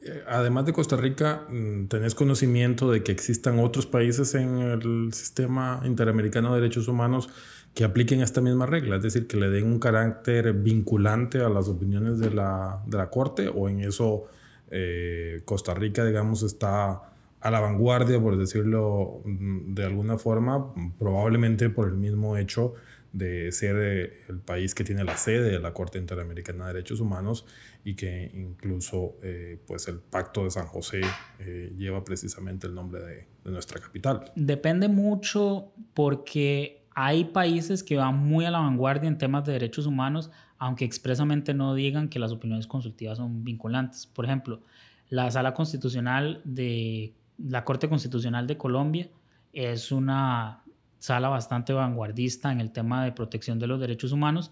Eh, 0.00 0.22
además 0.26 0.64
de 0.64 0.72
Costa 0.72 0.96
Rica, 0.96 1.46
mm, 1.50 1.88
¿tenés 1.88 2.14
conocimiento 2.14 2.90
de 2.90 3.02
que 3.02 3.12
existan 3.12 3.58
otros 3.58 3.86
países 3.86 4.34
en 4.34 4.58
el 4.58 5.12
sistema 5.12 5.82
interamericano 5.84 6.54
de 6.54 6.62
derechos 6.62 6.88
humanos 6.88 7.28
que 7.74 7.84
apliquen 7.84 8.22
esta 8.22 8.40
misma 8.40 8.64
regla? 8.64 8.96
Es 8.96 9.02
decir, 9.02 9.26
que 9.26 9.36
le 9.36 9.50
den 9.50 9.66
un 9.66 9.78
carácter 9.78 10.54
vinculante 10.54 11.40
a 11.40 11.50
las 11.50 11.68
opiniones 11.68 12.18
de 12.18 12.30
la, 12.30 12.82
de 12.86 12.96
la 12.96 13.10
Corte 13.10 13.48
o 13.48 13.68
en 13.68 13.80
eso 13.80 14.24
eh, 14.70 15.42
Costa 15.44 15.74
Rica, 15.74 16.04
digamos, 16.04 16.42
está 16.42 17.07
a 17.40 17.50
la 17.50 17.60
vanguardia, 17.60 18.20
por 18.20 18.36
decirlo 18.36 19.22
mm, 19.24 19.74
de 19.74 19.84
alguna 19.84 20.18
forma, 20.18 20.72
probablemente 20.98 21.70
por 21.70 21.88
el 21.88 21.94
mismo 21.94 22.36
hecho 22.36 22.74
de 23.12 23.50
ser 23.52 23.76
eh, 23.78 24.12
el 24.28 24.40
país 24.40 24.74
que 24.74 24.84
tiene 24.84 25.02
la 25.04 25.16
sede 25.16 25.50
de 25.50 25.58
la 25.58 25.72
Corte 25.72 25.98
Interamericana 25.98 26.66
de 26.66 26.74
Derechos 26.74 27.00
Humanos 27.00 27.46
y 27.84 27.94
que 27.94 28.30
incluso 28.34 29.16
eh, 29.22 29.58
pues 29.66 29.88
el 29.88 29.98
Pacto 29.98 30.44
de 30.44 30.50
San 30.50 30.66
José 30.66 31.00
eh, 31.38 31.72
lleva 31.76 32.04
precisamente 32.04 32.66
el 32.66 32.74
nombre 32.74 33.00
de, 33.00 33.26
de, 33.44 33.50
nuestra 33.50 33.80
capital. 33.80 34.30
Depende 34.36 34.88
mucho 34.88 35.72
porque 35.94 36.86
hay 36.94 37.24
países 37.24 37.82
que 37.82 37.96
van 37.96 38.18
muy 38.18 38.44
a 38.44 38.50
la 38.50 38.58
vanguardia 38.58 39.08
en 39.08 39.16
temas 39.16 39.44
de 39.44 39.52
derechos 39.52 39.86
humanos, 39.86 40.30
aunque 40.58 40.84
expresamente 40.84 41.54
no 41.54 41.74
digan 41.74 42.08
que 42.08 42.18
las 42.18 42.32
opiniones 42.32 42.66
consultivas 42.66 43.18
son 43.18 43.42
vinculantes. 43.42 44.06
Por 44.06 44.26
ejemplo, 44.26 44.60
la 45.08 45.30
Sala 45.30 45.54
Constitucional 45.54 46.42
de 46.44 47.14
la 47.38 47.64
Corte 47.64 47.88
Constitucional 47.88 48.46
de 48.46 48.56
Colombia 48.56 49.08
es 49.52 49.92
una 49.92 50.62
sala 50.98 51.28
bastante 51.28 51.72
vanguardista 51.72 52.52
en 52.52 52.60
el 52.60 52.72
tema 52.72 53.04
de 53.04 53.12
protección 53.12 53.58
de 53.58 53.68
los 53.68 53.80
derechos 53.80 54.12
humanos. 54.12 54.50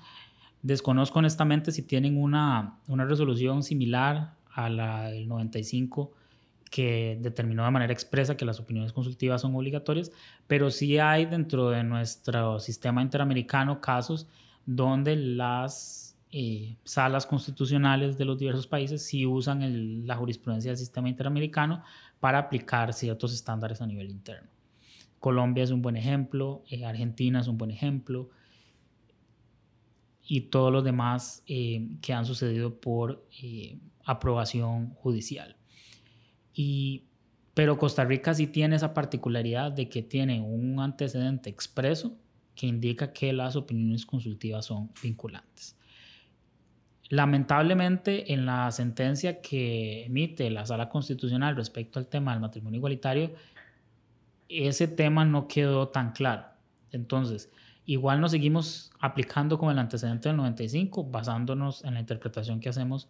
Desconozco 0.63 1.19
honestamente 1.19 1.73
si 1.73 1.83
tienen 1.83 2.21
una, 2.21 2.79
una 2.89 3.05
resolución 3.05 3.63
similar 3.63 4.35
a 4.53 4.69
la 4.69 5.09
del 5.11 5.29
95 5.29 6.13
que 6.71 7.19
determinó 7.21 7.65
de 7.65 7.71
manera 7.71 7.93
expresa 7.93 8.37
que 8.37 8.45
las 8.45 8.59
opiniones 8.59 8.93
consultivas 8.93 9.41
son 9.41 9.55
obligatorias, 9.55 10.11
pero 10.47 10.71
sí 10.71 10.99
hay 10.99 11.27
dentro 11.27 11.71
de 11.71 11.85
nuestro 11.85 12.59
sistema 12.61 13.03
interamericano 13.03 13.81
casos 13.81 14.27
donde 14.65 15.17
las 15.17 16.17
eh, 16.33 16.77
salas 16.85 17.25
constitucionales 17.25 18.19
de 18.19 18.25
los 18.25 18.39
diversos 18.39 18.67
países 18.67 19.03
sí 19.03 19.25
usan 19.25 20.07
la 20.07 20.17
jurisprudencia 20.17 20.73
del 20.73 20.79
sistema 20.79 21.09
interamericano 21.09 21.85
para 22.21 22.39
aplicar 22.39 22.93
ciertos 22.93 23.33
estándares 23.33 23.81
a 23.81 23.87
nivel 23.87 24.11
interno. 24.11 24.49
Colombia 25.21 25.65
es 25.65 25.71
un 25.71 25.83
buen 25.83 25.97
ejemplo, 25.97 26.63
eh, 26.71 26.85
Argentina 26.85 27.41
es 27.41 27.49
un 27.49 27.59
buen 27.59 27.71
ejemplo 27.71 28.31
y 30.27 30.43
todos 30.43 30.73
los 30.73 30.85
demás 30.85 31.43
eh, 31.47 31.89
que 32.01 32.13
han 32.13 32.27
sucedido 32.27 32.81
por 32.81 33.27
eh, 33.43 33.79
aprobación 34.05 34.91
judicial. 34.95 35.57
Y, 36.53 37.05
pero 37.55 37.79
Costa 37.79 38.05
Rica 38.05 38.35
sí 38.35 38.47
tiene 38.47 38.77
esa 38.77 38.93
particularidad 38.93 39.73
de 39.73 39.89
que 39.89 40.03
tiene 40.03 40.41
un 40.41 40.81
antecedente 40.81 41.51
expreso 41.51 42.17
que 42.55 42.67
indica 42.67 43.13
que 43.13 43.33
las 43.33 43.55
opiniones 43.57 44.07
consultivas 44.07 44.67
son 44.67 44.91
vinculantes. 45.03 45.77
Lamentablemente, 47.09 48.33
en 48.33 48.47
la 48.47 48.71
sentencia 48.73 49.41
que 49.41 50.07
emite 50.07 50.51
la 50.51 50.67
Sala 50.67 50.89
Constitucional 50.89 51.55
respecto 51.55 51.99
al 51.99 52.09
tema 52.09 52.33
del 52.33 52.41
matrimonio 52.41 52.79
igualitario, 52.79 53.33
ese 54.49 54.89
tema 54.89 55.25
no 55.25 55.47
quedó 55.47 55.89
tan 55.89 56.13
claro. 56.13 56.47
Entonces, 56.91 57.51
igual 57.85 58.21
nos 58.21 58.33
seguimos 58.33 58.91
aplicando 58.99 59.59
como 59.59 59.71
el 59.71 59.79
antecedente 59.79 60.29
del 60.29 60.37
95, 60.37 61.05
basándonos 61.05 61.85
en 61.85 61.95
la 61.95 62.01
interpretación 62.01 62.59
que 62.59 62.69
hacemos 62.69 63.09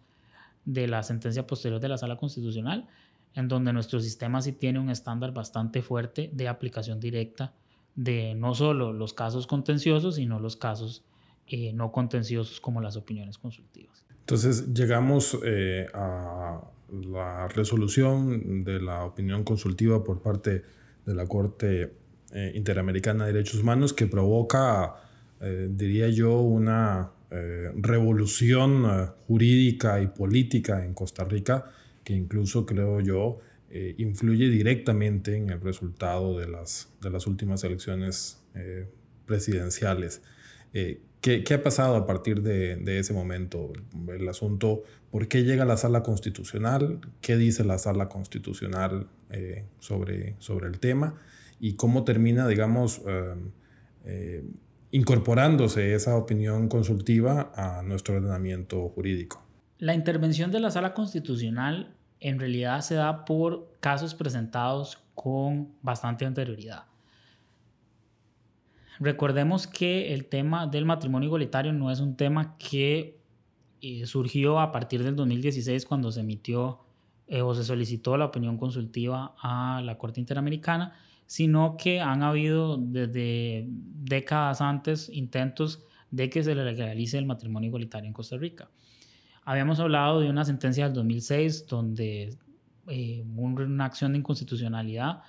de 0.65 0.87
la 0.87 1.01
sentencia 1.01 1.47
posterior 1.47 1.79
de 1.79 1.89
la 1.89 1.97
Sala 1.97 2.17
Constitucional, 2.17 2.87
en 3.33 3.47
donde 3.47 3.73
nuestro 3.73 3.99
sistema 3.99 4.41
sí 4.41 4.51
tiene 4.51 4.79
un 4.79 4.89
estándar 4.89 5.33
bastante 5.33 5.81
fuerte 5.81 6.29
de 6.33 6.47
aplicación 6.47 6.99
directa 6.99 7.53
de 7.95 8.35
no 8.35 8.53
solo 8.53 8.93
los 8.93 9.13
casos 9.13 9.47
contenciosos, 9.47 10.15
sino 10.15 10.39
los 10.39 10.55
casos 10.55 11.03
eh, 11.47 11.73
no 11.73 11.91
contenciosos 11.91 12.59
como 12.59 12.81
las 12.81 12.97
opiniones 12.97 13.37
consultivas. 13.37 14.05
Entonces 14.19 14.73
llegamos 14.73 15.37
eh, 15.43 15.87
a 15.93 16.61
la 16.89 17.47
resolución 17.49 18.63
de 18.63 18.79
la 18.79 19.05
opinión 19.05 19.43
consultiva 19.43 20.03
por 20.03 20.21
parte 20.21 20.63
de 21.05 21.13
la 21.13 21.25
Corte 21.25 21.93
eh, 22.33 22.51
Interamericana 22.55 23.25
de 23.25 23.33
Derechos 23.33 23.61
Humanos 23.61 23.93
que 23.93 24.07
provoca, 24.07 24.95
eh, 25.41 25.69
diría 25.71 26.09
yo, 26.09 26.39
una 26.39 27.11
eh, 27.31 27.71
revolución 27.75 29.11
jurídica 29.27 30.01
y 30.01 30.07
política 30.07 30.83
en 30.83 30.93
Costa 30.93 31.23
Rica 31.23 31.71
que 32.03 32.13
incluso 32.13 32.65
creo 32.65 33.01
yo 33.01 33.39
influye 33.97 34.49
directamente 34.49 35.35
en 35.35 35.49
el 35.49 35.59
resultado 35.59 36.39
de 36.39 36.47
las, 36.47 36.89
de 37.01 37.09
las 37.09 37.27
últimas 37.27 37.65
elecciones 37.65 38.41
presidenciales. 39.25 40.21
¿Qué, 41.27 41.43
¿qué, 41.43 41.55
ha 41.55 41.63
pasado 41.63 41.97
a 41.97 42.05
partir 42.05 42.41
de, 42.41 42.77
de, 42.77 42.99
ese 42.99 43.13
momento? 43.13 43.73
El 44.07 44.29
asunto, 44.29 44.83
¿por 45.11 45.27
qué 45.27 45.43
llega 45.43 45.65
la 45.65 45.75
sala 45.75 46.01
constitucional? 46.01 47.01
¿Qué 47.19 47.35
dice 47.35 47.65
la 47.65 47.77
sala 47.77 48.07
constitucional 48.07 49.07
eh, 49.29 49.65
sobre, 49.79 50.35
sobre 50.39 50.67
el 50.67 50.79
tema 50.79 51.15
y 51.59 51.73
cómo 51.73 52.05
termina, 52.05 52.47
digamos, 52.47 53.01
em, 53.05 53.51
eh, 54.05 54.45
incorporándose 54.91 55.95
esa 55.95 56.15
opinión 56.15 56.69
consultiva 56.69 57.51
a 57.55 57.81
nuestro 57.83 58.15
ordenamiento 58.15 58.87
jurídico. 58.87 59.43
La 59.79 59.93
intervención 59.93 60.49
de 60.49 60.61
la 60.61 60.71
sala 60.71 60.93
constitucional 60.93 61.93
en 62.21 62.39
realidad 62.39 62.79
se 62.79 62.95
da 62.95 63.25
por 63.25 63.69
casos 63.81 64.15
presentados 64.15 65.03
con 65.13 65.73
bastante 65.81 66.23
anterioridad. 66.23 66.85
Recordemos 68.99 69.67
que 69.67 70.13
el 70.13 70.25
tema 70.25 70.67
del 70.67 70.85
matrimonio 70.85 71.27
igualitario 71.27 71.73
no 71.73 71.91
es 71.91 71.99
un 71.99 72.15
tema 72.15 72.57
que 72.57 73.19
eh, 73.81 74.05
surgió 74.05 74.59
a 74.59 74.71
partir 74.71 75.03
del 75.03 75.15
2016 75.15 75.85
cuando 75.85 76.11
se 76.11 76.21
emitió 76.21 76.79
eh, 77.27 77.41
o 77.41 77.53
se 77.53 77.63
solicitó 77.63 78.17
la 78.17 78.25
opinión 78.25 78.57
consultiva 78.57 79.35
a 79.41 79.81
la 79.83 79.97
Corte 79.97 80.19
Interamericana, 80.19 80.93
sino 81.25 81.75
que 81.77 82.01
han 82.01 82.23
habido 82.23 82.77
desde 82.77 83.67
décadas 83.67 84.61
antes 84.61 85.09
intentos 85.09 85.83
de 86.09 86.29
que 86.29 86.43
se 86.43 86.55
legalice 86.55 87.17
el 87.17 87.25
matrimonio 87.25 87.67
igualitario 87.67 88.07
en 88.07 88.13
Costa 88.13 88.37
Rica. 88.37 88.69
Habíamos 89.43 89.79
hablado 89.79 90.21
de 90.21 90.29
una 90.29 90.45
sentencia 90.45 90.85
del 90.85 90.93
2006 90.93 91.67
donde 91.67 92.37
eh, 92.87 93.23
una 93.35 93.85
acción 93.85 94.13
de 94.13 94.19
inconstitucionalidad, 94.19 95.21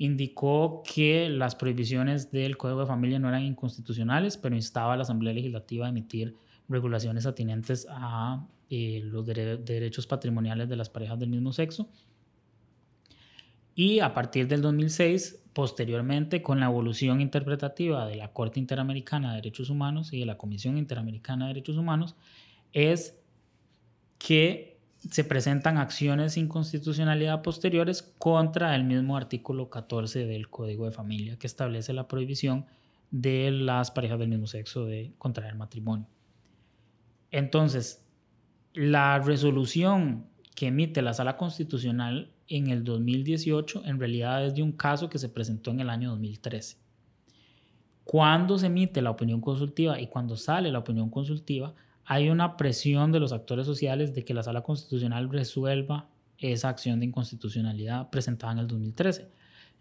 indicó 0.00 0.82
que 0.82 1.28
las 1.28 1.54
prohibiciones 1.54 2.30
del 2.30 2.56
Código 2.56 2.80
de 2.80 2.86
Familia 2.86 3.18
no 3.18 3.28
eran 3.28 3.42
inconstitucionales, 3.42 4.38
pero 4.38 4.56
instaba 4.56 4.94
a 4.94 4.96
la 4.96 5.02
Asamblea 5.02 5.34
Legislativa 5.34 5.84
a 5.84 5.90
emitir 5.90 6.34
regulaciones 6.70 7.26
atinentes 7.26 7.86
a 7.90 8.48
eh, 8.70 9.02
los 9.04 9.26
derechos 9.26 10.06
patrimoniales 10.06 10.70
de 10.70 10.76
las 10.76 10.88
parejas 10.88 11.18
del 11.18 11.28
mismo 11.28 11.52
sexo. 11.52 11.90
Y 13.74 14.00
a 14.00 14.14
partir 14.14 14.48
del 14.48 14.62
2006, 14.62 15.44
posteriormente, 15.52 16.40
con 16.40 16.60
la 16.60 16.66
evolución 16.66 17.20
interpretativa 17.20 18.06
de 18.06 18.16
la 18.16 18.32
Corte 18.32 18.58
Interamericana 18.58 19.30
de 19.30 19.36
Derechos 19.36 19.68
Humanos 19.68 20.14
y 20.14 20.20
de 20.20 20.24
la 20.24 20.38
Comisión 20.38 20.78
Interamericana 20.78 21.44
de 21.44 21.54
Derechos 21.54 21.76
Humanos, 21.76 22.16
es 22.72 23.20
que 24.16 24.69
se 25.08 25.24
presentan 25.24 25.78
acciones 25.78 26.34
de 26.34 26.42
inconstitucionalidad 26.42 27.42
posteriores 27.42 28.02
contra 28.18 28.74
el 28.74 28.84
mismo 28.84 29.16
artículo 29.16 29.70
14 29.70 30.26
del 30.26 30.50
Código 30.50 30.84
de 30.84 30.92
Familia 30.92 31.36
que 31.38 31.46
establece 31.46 31.92
la 31.92 32.06
prohibición 32.06 32.66
de 33.10 33.50
las 33.50 33.90
parejas 33.90 34.18
del 34.18 34.28
mismo 34.28 34.46
sexo 34.46 34.84
de 34.84 35.12
contraer 35.18 35.54
matrimonio. 35.54 36.06
Entonces, 37.30 38.04
la 38.74 39.18
resolución 39.18 40.26
que 40.54 40.66
emite 40.66 41.02
la 41.02 41.14
Sala 41.14 41.36
Constitucional 41.36 42.30
en 42.48 42.68
el 42.68 42.84
2018 42.84 43.82
en 43.86 43.98
realidad 43.98 44.44
es 44.44 44.54
de 44.54 44.62
un 44.62 44.72
caso 44.72 45.08
que 45.08 45.18
se 45.18 45.28
presentó 45.28 45.70
en 45.70 45.80
el 45.80 45.90
año 45.90 46.10
2013. 46.10 46.76
Cuando 48.04 48.58
se 48.58 48.66
emite 48.66 49.00
la 49.02 49.10
opinión 49.10 49.40
consultiva 49.40 50.00
y 50.00 50.08
cuando 50.08 50.36
sale 50.36 50.70
la 50.70 50.80
opinión 50.80 51.10
consultiva, 51.10 51.74
hay 52.10 52.28
una 52.28 52.56
presión 52.56 53.12
de 53.12 53.20
los 53.20 53.32
actores 53.32 53.66
sociales 53.66 54.12
de 54.12 54.24
que 54.24 54.34
la 54.34 54.42
Sala 54.42 54.62
Constitucional 54.62 55.30
resuelva 55.30 56.08
esa 56.38 56.68
acción 56.68 56.98
de 56.98 57.06
inconstitucionalidad 57.06 58.10
presentada 58.10 58.52
en 58.54 58.58
el 58.58 58.66
2013. 58.66 59.30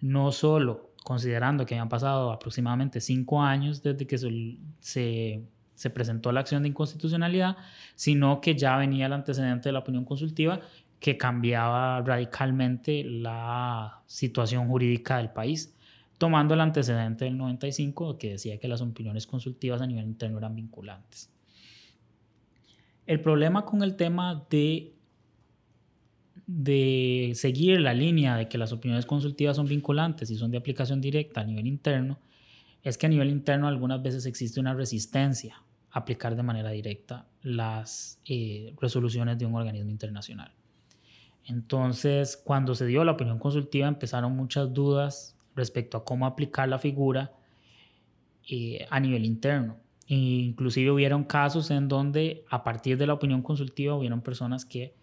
No 0.02 0.32
solo 0.32 0.92
considerando 1.04 1.66
que 1.66 1.74
habían 1.74 1.90
pasado 1.90 2.32
aproximadamente 2.32 3.02
cinco 3.02 3.42
años 3.42 3.82
desde 3.82 4.06
que 4.06 4.20
se, 4.20 5.42
se 5.74 5.90
presentó 5.90 6.32
la 6.32 6.42
acción 6.42 6.62
de 6.62 6.70
inconstitucionalidad, 6.70 7.58
sino 7.96 8.42
que 8.42 8.56
ya 8.56 8.78
venía 8.78 9.08
el 9.08 9.14
antecedente 9.14 9.70
de 9.70 9.74
la 9.74 9.80
opinión 9.80 10.06
consultiva 10.06 10.60
que 11.00 11.18
cambiaba 11.18 12.00
radicalmente 12.02 13.04
la 13.06 14.04
situación 14.06 14.68
jurídica 14.68 15.18
del 15.18 15.32
país, 15.32 15.76
tomando 16.20 16.54
el 16.54 16.62
antecedente 16.62 17.26
del 17.26 17.40
95 17.40 18.20
que 18.20 18.34
decía 18.34 18.60
que 18.60 18.68
las 18.68 18.82
opiniones 18.82 19.26
consultivas 19.26 19.82
a 19.82 19.88
nivel 19.88 20.06
interno 20.06 20.38
eran 20.38 20.54
vinculantes. 20.54 21.32
El 23.10 23.22
problema 23.22 23.66
con 23.66 23.82
el 23.82 23.96
tema 23.96 24.46
de, 24.51 24.92
de 26.46 27.32
seguir 27.34 27.82
la 27.82 27.96
línea 27.96 28.38
de 28.38 28.48
que 28.48 28.60
las 28.60 28.72
opiniones 28.72 29.08
consultivas 29.08 29.56
son 29.56 29.66
vinculantes 29.66 30.30
y 30.30 30.36
son 30.36 30.51
de 30.51 30.60
aplicación 30.60 31.01
directa 31.01 31.42
a 31.42 31.44
nivel 31.44 31.66
interno 31.66 32.20
es 32.84 33.00
que 33.00 33.08
a 33.08 33.10
nivel 33.10 33.32
interno 33.32 33.68
algunas 33.68 34.04
veces 34.04 34.28
existe 34.28 34.60
una 34.60 34.75
resistencia 34.75 35.56
a 35.89 36.00
aplicar 36.01 36.36
de 36.36 36.44
manera 36.44 36.70
directa 36.70 37.25
las 37.42 38.22
eh, 38.25 38.75
resoluciones 38.80 39.39
de 39.39 39.48
un 39.48 39.56
organismo 39.56 39.89
internacional. 39.89 40.54
Entonces, 41.46 42.38
cuando 42.38 42.75
se 42.75 42.86
dio 42.86 43.04
la 43.04 43.13
opinión 43.13 43.39
consultiva, 43.39 43.88
empezaron 43.88 44.36
muchas 44.36 44.72
dudas 44.72 45.36
respecto 45.56 45.98
a 45.98 46.06
cómo 46.06 46.28
aplicar 46.28 46.70
la 46.70 46.78
figura 46.78 47.34
eh, 48.48 48.86
a 48.88 49.00
nivel 49.00 49.25
interno. 49.25 49.78
Inclusive 50.12 50.89
hubieron 50.89 51.24
casos 51.24 51.70
en 51.70 51.88
donde 51.88 52.44
a 52.50 52.63
partir 52.63 52.98
de 52.98 53.06
la 53.06 53.13
opinión 53.13 53.44
consultiva 53.44 53.94
hubieron 53.94 54.22
personas 54.22 54.66
que 54.66 54.96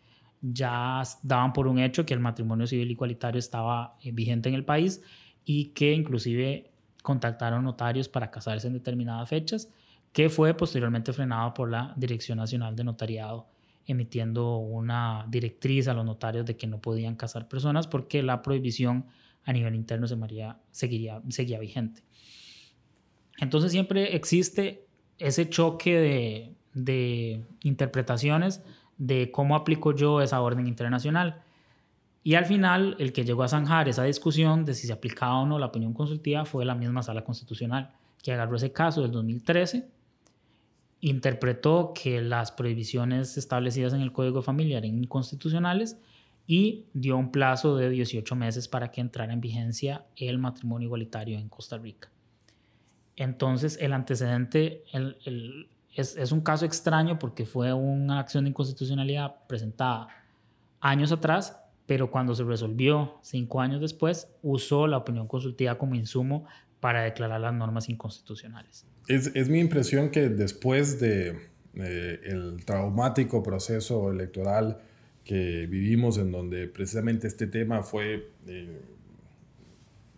ya 0.43 1.01
daban 1.23 1.53
por 1.53 1.69
un 1.69 1.79
hecho 1.79 2.05
que 2.05 2.13
el 2.13 2.19
matrimonio 2.19 2.67
civil 2.67 2.91
igualitario 2.91 3.39
estaba 3.39 3.97
eh, 4.03 4.11
vigente 4.11 4.49
en 4.49 4.57
el 4.57 4.65
país 4.65 5.01
y 5.45 5.67
que 5.67 5.93
inclusive 5.93 6.73
contactaron 7.03 7.63
notarios 7.63 8.09
para 8.09 8.33
casarse 8.33 8.67
en 8.67 8.73
determinadas 8.73 9.29
fechas, 9.29 9.71
que 10.13 10.29
fue 10.29 10.55
posteriormente 10.55 11.13
frenado 11.13 11.55
por 11.55 11.71
la 11.71 11.95
Dirección 11.97 12.39
Nacional 12.39 12.75
de 12.75 12.83
Notariado 12.83 13.47
emitiendo 13.87 14.57
una 14.57 15.25
directriz 15.29 15.87
a 15.87 15.95
los 15.95 16.05
notarios 16.05 16.45
de 16.45 16.57
que 16.57 16.67
no 16.67 16.81
podían 16.81 17.15
casar 17.15 17.47
personas 17.47 17.87
porque 17.87 18.25
la 18.25 18.43
prohibición 18.43 19.07
a 19.45 19.53
nivel 19.53 19.77
interno 19.77 20.09
se 20.09 20.17
seguiría, 20.73 21.23
seguía 21.29 21.61
vigente. 21.61 22.03
Entonces 23.39 23.71
siempre 23.71 24.17
existe 24.17 24.86
ese 25.19 25.49
choque 25.49 26.55
de, 26.75 27.45
interpretaciones 27.63 28.63
de 28.99 29.31
cómo 29.31 29.57
aplico 29.57 29.95
yo 29.95 30.21
esa 30.21 30.41
orden 30.41 30.67
internacional. 30.67 31.43
Y 32.23 32.35
al 32.35 32.45
final, 32.45 32.97
el 32.99 33.13
que 33.13 33.25
llegó 33.25 33.45
a 33.45 33.49
zanjar 33.49 33.89
esa 33.89 34.05
discusión 34.05 34.65
de 34.65 34.75
si 34.75 34.87
se 34.87 34.93
aplicaba 34.93 35.39
o 35.39 35.47
no 35.47 35.59
la 35.59 35.67
opinión 35.67 35.95
consultiva 35.95 36.45
fue 36.45 36.65
la 36.65 36.75
misma 36.75 37.03
sala 37.03 37.25
constitucional, 37.25 37.93
que 38.23 38.33
agarró 38.33 38.57
ese 38.57 38.73
caso 38.73 39.03
del 39.03 39.13
2013 39.13 39.89
interpretó 41.01 41.93
que 41.95 42.21
las 42.21 42.53
prohibiciones 42.53 43.37
establecidas 43.37 43.93
en 43.93 44.01
el 44.01 44.13
Código 44.13 44.43
Familiar 44.43 44.85
eran 44.85 44.99
inconstitucionales 44.99 45.99
y 46.47 46.87
dio 46.95 47.17
un 47.17 47.33
plazo 47.33 47.77
de 47.77 47.91
18 47.91 48.35
meses 48.37 48.69
para 48.69 48.91
que 48.91 49.01
entrara 49.01 49.33
en 49.33 49.41
vigencia 49.41 50.07
el 50.17 50.39
matrimonio 50.39 50.87
igualitario 50.87 51.39
en 51.39 51.49
Costa 51.49 51.77
Rica. 51.77 52.11
Entonces, 53.17 53.79
el 53.81 53.93
antecedente 53.93 54.85
es, 55.95 56.33
un 56.33 56.41
caso 56.43 56.67
extraño 56.67 57.19
porque 57.19 57.47
fue 57.47 57.73
una 57.73 58.21
acción 58.21 58.45
de 58.45 58.51
inconstitucionalidad 58.51 59.47
presentada 59.49 60.09
años 60.81 61.11
atrás, 61.13 61.59
pero 61.87 62.11
cuando 62.11 62.35
se 62.35 62.45
resolvió 62.45 63.19
cinco 63.23 63.61
años 63.61 63.81
después, 63.81 64.29
usó 64.43 64.87
la 64.87 64.99
opinión 64.99 65.27
consultiva 65.27 65.79
como 65.79 65.95
insumo 65.95 66.47
para 66.81 67.03
declarar 67.03 67.41
las 67.41 67.55
normas 67.55 67.89
inconstitucionales. 67.89 68.87
Es, 69.09 69.29
es 69.35 69.49
mi 69.49 69.61
impresión 69.61 70.11
que 70.11 70.29
después 70.29 71.01
de 71.01 71.49
eh, 71.77 72.21
el 72.25 72.65
traumático 72.65 73.43
proceso 73.43 74.11
electoral 74.11 74.79
que 75.25 75.67
vivimos, 75.67 76.17
en 76.17 76.33
donde 76.33 76.69
precisamente 76.69 77.27
este 77.27 77.47
tema 77.47 77.83
fue 77.83 78.31
eh, 78.47 78.81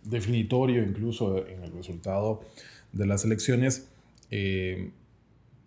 definitorio 0.03 0.83
incluso 0.83 1.45
en 1.47 1.63
el 1.63 1.71
resultado 1.73 2.41
de 2.91 3.05
las 3.05 3.25
elecciones, 3.25 3.89
eh, 4.31 4.91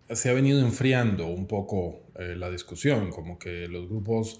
se 0.09 0.29
ha 0.29 0.33
venido 0.33 0.59
enfriando 0.59 1.27
un 1.27 1.47
poco 1.47 2.01
la 2.15 2.51
discusión, 2.51 3.09
como 3.09 3.39
que 3.39 3.67
los 3.67 3.89
grupos 3.89 4.39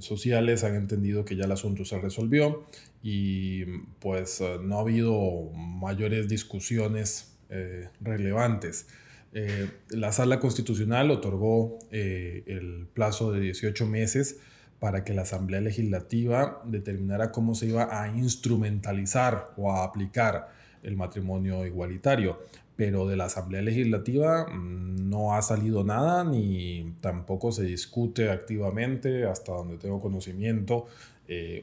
sociales 0.00 0.64
han 0.64 0.74
entendido 0.74 1.24
que 1.24 1.36
ya 1.36 1.44
el 1.44 1.52
asunto 1.52 1.84
se 1.86 1.98
resolvió 1.98 2.64
y 3.02 3.64
pues 4.00 4.42
no 4.60 4.76
ha 4.76 4.80
habido 4.80 5.50
mayores 5.54 6.28
discusiones 6.28 7.36
eh, 7.48 7.88
relevantes. 8.00 8.88
Eh, 9.32 9.70
la 9.90 10.10
sala 10.10 10.40
constitucional 10.40 11.12
otorgó 11.12 11.78
eh, 11.92 12.42
el 12.46 12.88
plazo 12.92 13.30
de 13.30 13.40
18 13.40 13.86
meses 13.86 14.40
para 14.80 15.04
que 15.04 15.14
la 15.14 15.22
Asamblea 15.22 15.60
Legislativa 15.60 16.60
determinara 16.64 17.30
cómo 17.30 17.54
se 17.54 17.66
iba 17.66 18.02
a 18.02 18.08
instrumentalizar 18.08 19.52
o 19.56 19.70
a 19.70 19.84
aplicar 19.84 20.48
el 20.86 20.96
matrimonio 20.96 21.66
igualitario. 21.66 22.38
Pero 22.76 23.06
de 23.06 23.16
la 23.16 23.26
Asamblea 23.26 23.62
Legislativa 23.62 24.46
mm, 24.46 25.08
no 25.10 25.34
ha 25.34 25.42
salido 25.42 25.84
nada 25.84 26.24
ni 26.24 26.94
tampoco 27.00 27.52
se 27.52 27.64
discute 27.64 28.30
activamente, 28.30 29.26
hasta 29.26 29.52
donde 29.52 29.76
tengo 29.76 30.00
conocimiento, 30.00 30.86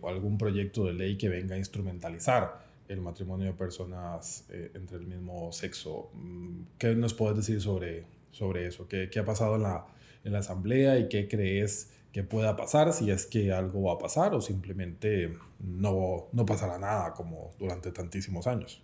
o 0.01 0.09
algún 0.09 0.37
proyecto 0.37 0.85
de 0.85 0.93
ley 0.93 1.17
que 1.17 1.29
venga 1.29 1.55
a 1.55 1.57
instrumentalizar 1.57 2.63
el 2.87 3.01
matrimonio 3.01 3.47
de 3.47 3.53
personas 3.53 4.45
eh, 4.49 4.71
entre 4.75 4.97
el 4.97 5.07
mismo 5.07 5.51
sexo. 5.51 6.09
Mm, 6.13 6.63
¿Qué 6.77 6.95
nos 6.95 7.13
puedes 7.13 7.37
decir 7.37 7.61
sobre, 7.61 8.05
sobre 8.31 8.67
eso? 8.67 8.87
¿Qué, 8.87 9.09
¿Qué, 9.09 9.19
ha 9.19 9.25
pasado 9.25 9.55
en 9.55 9.63
la, 9.63 9.85
en 10.23 10.33
la 10.33 10.39
asamblea 10.39 10.99
y 10.99 11.09
qué 11.09 11.27
crees 11.27 11.91
que 12.11 12.23
pueda 12.23 12.55
pasar 12.55 12.93
si 12.93 13.09
es 13.09 13.25
que 13.25 13.51
algo 13.51 13.83
va 13.83 13.93
a 13.93 13.97
pasar 13.97 14.33
o 14.35 14.41
simplemente 14.41 15.35
no, 15.59 16.27
no 16.31 16.45
pasará 16.45 16.77
nada 16.77 17.13
como 17.13 17.51
durante 17.57 17.91
tantísimos 17.91 18.47
años? 18.47 18.83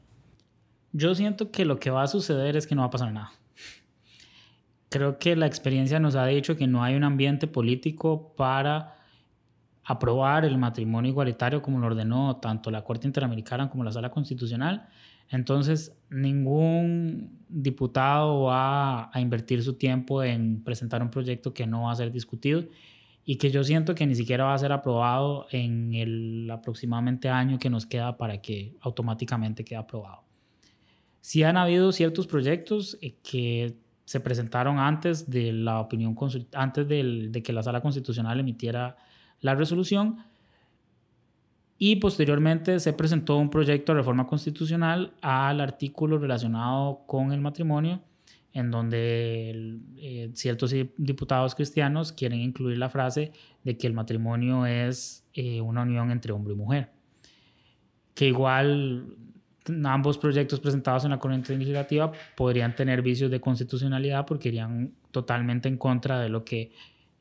Yo 0.91 1.13
siento 1.13 1.51
que 1.51 1.65
lo 1.65 1.79
que 1.79 1.91
va 1.91 2.03
a 2.03 2.07
suceder 2.07 2.55
es 2.55 2.65
que 2.65 2.75
no 2.75 2.81
va 2.81 2.87
a 2.87 2.91
pasar 2.91 3.13
nada. 3.13 3.31
Creo 4.89 5.19
que 5.19 5.35
la 5.35 5.45
experiencia 5.45 5.99
nos 5.99 6.15
ha 6.15 6.25
dicho 6.25 6.57
que 6.57 6.65
no 6.65 6.83
hay 6.83 6.95
un 6.95 7.03
ambiente 7.03 7.45
político 7.45 8.33
para 8.35 8.95
aprobar 9.83 10.45
el 10.45 10.57
matrimonio 10.57 11.09
igualitario 11.09 11.61
como 11.61 11.79
lo 11.79 11.87
ordenó 11.87 12.37
tanto 12.37 12.71
la 12.71 12.83
Corte 12.83 13.07
Interamericana 13.07 13.69
como 13.69 13.83
la 13.83 13.91
Sala 13.91 14.09
Constitucional. 14.09 14.87
Entonces, 15.29 15.95
ningún 16.09 17.39
diputado 17.49 18.43
va 18.43 19.11
a 19.13 19.21
invertir 19.21 19.61
su 19.61 19.73
tiempo 19.73 20.23
en 20.23 20.63
presentar 20.63 21.03
un 21.03 21.11
proyecto 21.11 21.53
que 21.53 21.67
no 21.67 21.83
va 21.83 21.91
a 21.91 21.95
ser 21.95 22.11
discutido 22.11 22.63
y 23.25 23.35
que 23.35 23.51
yo 23.51 23.63
siento 23.63 23.93
que 23.93 24.07
ni 24.07 24.15
siquiera 24.15 24.45
va 24.45 24.55
a 24.55 24.57
ser 24.57 24.71
aprobado 24.71 25.45
en 25.51 25.93
el 25.93 26.49
aproximadamente 26.49 27.29
año 27.29 27.59
que 27.59 27.69
nos 27.69 27.85
queda 27.85 28.17
para 28.17 28.41
que 28.41 28.75
automáticamente 28.81 29.63
quede 29.63 29.77
aprobado. 29.77 30.28
Sí 31.21 31.43
han 31.43 31.57
habido 31.57 31.91
ciertos 31.91 32.27
proyectos 32.27 32.97
eh, 33.01 33.15
que 33.23 33.75
se 34.05 34.19
presentaron 34.19 34.79
antes 34.79 35.29
de 35.29 35.53
la 35.53 35.79
opinión 35.79 36.15
antes 36.53 36.87
de 36.87 37.43
que 37.43 37.53
la 37.53 37.61
Sala 37.61 37.81
Constitucional 37.81 38.39
emitiera 38.39 38.97
la 39.41 39.53
resolución 39.53 40.17
y 41.81 41.95
posteriormente 41.95 42.79
se 42.81 42.91
presentó 42.91 43.37
un 43.37 43.49
proyecto 43.49 43.93
de 43.93 43.99
reforma 43.99 44.27
constitucional 44.27 45.13
al 45.21 45.61
artículo 45.61 46.17
relacionado 46.17 47.03
con 47.07 47.31
el 47.31 47.39
matrimonio, 47.39 48.01
en 48.51 48.69
donde 48.69 49.79
eh, 49.97 50.29
ciertos 50.33 50.75
diputados 50.97 51.55
cristianos 51.55 52.11
quieren 52.11 52.41
incluir 52.41 52.77
la 52.77 52.89
frase 52.89 53.31
de 53.63 53.77
que 53.77 53.87
el 53.87 53.93
matrimonio 53.93 54.65
es 54.65 55.25
eh, 55.33 55.61
una 55.61 55.83
unión 55.83 56.11
entre 56.11 56.33
hombre 56.33 56.53
y 56.53 56.57
mujer. 56.57 56.89
Que 58.13 58.27
igual 58.27 59.15
ambos 59.85 60.17
proyectos 60.17 60.59
presentados 60.59 61.05
en 61.05 61.11
la 61.11 61.19
corriente 61.19 61.55
legislativa 61.55 62.11
podrían 62.35 62.75
tener 62.75 63.01
vicios 63.01 63.29
de 63.29 63.39
constitucionalidad 63.39 64.25
porque 64.25 64.49
irían 64.49 64.93
totalmente 65.11 65.67
en 65.67 65.77
contra 65.77 66.19
de 66.19 66.29
lo 66.29 66.43
que 66.43 66.71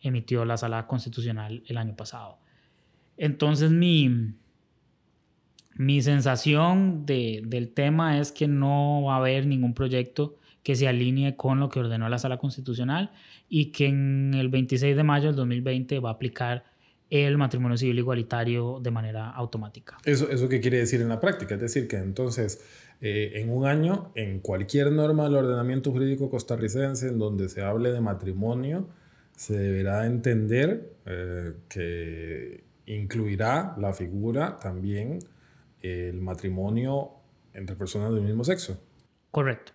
emitió 0.00 0.44
la 0.44 0.56
sala 0.56 0.86
constitucional 0.86 1.62
el 1.66 1.76
año 1.76 1.96
pasado. 1.96 2.38
Entonces 3.16 3.70
mi, 3.70 4.34
mi 5.74 6.02
sensación 6.02 7.04
de, 7.04 7.42
del 7.44 7.70
tema 7.70 8.18
es 8.18 8.32
que 8.32 8.46
no 8.46 9.02
va 9.02 9.14
a 9.14 9.18
haber 9.18 9.46
ningún 9.46 9.74
proyecto 9.74 10.36
que 10.62 10.76
se 10.76 10.86
alinee 10.86 11.36
con 11.36 11.60
lo 11.60 11.68
que 11.68 11.80
ordenó 11.80 12.08
la 12.08 12.18
Sala 12.18 12.36
Constitucional 12.36 13.10
y 13.48 13.66
que 13.66 13.86
en 13.86 14.34
el 14.34 14.48
26 14.48 14.96
de 14.96 15.02
mayo 15.02 15.28
del 15.28 15.36
2020 15.36 15.98
va 16.00 16.10
a 16.10 16.12
aplicar 16.12 16.64
el 17.10 17.38
matrimonio 17.38 17.76
civil 17.76 17.98
igualitario 17.98 18.80
de 18.80 18.90
manera 18.90 19.30
automática. 19.30 19.96
¿Eso, 20.04 20.30
eso 20.30 20.48
qué 20.48 20.60
quiere 20.60 20.78
decir 20.78 21.00
en 21.00 21.08
la 21.08 21.20
práctica? 21.20 21.54
Es 21.54 21.60
decir, 21.60 21.88
que 21.88 21.96
entonces 21.96 22.62
eh, 23.00 23.32
en 23.36 23.50
un 23.50 23.66
año, 23.66 24.10
en 24.14 24.40
cualquier 24.40 24.90
norma 24.90 25.24
del 25.24 25.36
ordenamiento 25.36 25.92
jurídico 25.92 26.30
costarricense 26.30 27.08
en 27.08 27.18
donde 27.18 27.48
se 27.48 27.62
hable 27.62 27.92
de 27.92 28.00
matrimonio, 28.00 28.88
se 29.36 29.56
deberá 29.56 30.04
entender 30.04 30.96
eh, 31.06 31.54
que 31.68 32.64
incluirá 32.86 33.74
la 33.78 33.92
figura 33.92 34.58
también 34.58 35.20
el 35.80 36.20
matrimonio 36.20 37.12
entre 37.54 37.76
personas 37.76 38.12
del 38.12 38.22
mismo 38.22 38.42
sexo. 38.42 38.82
Correcto. 39.30 39.72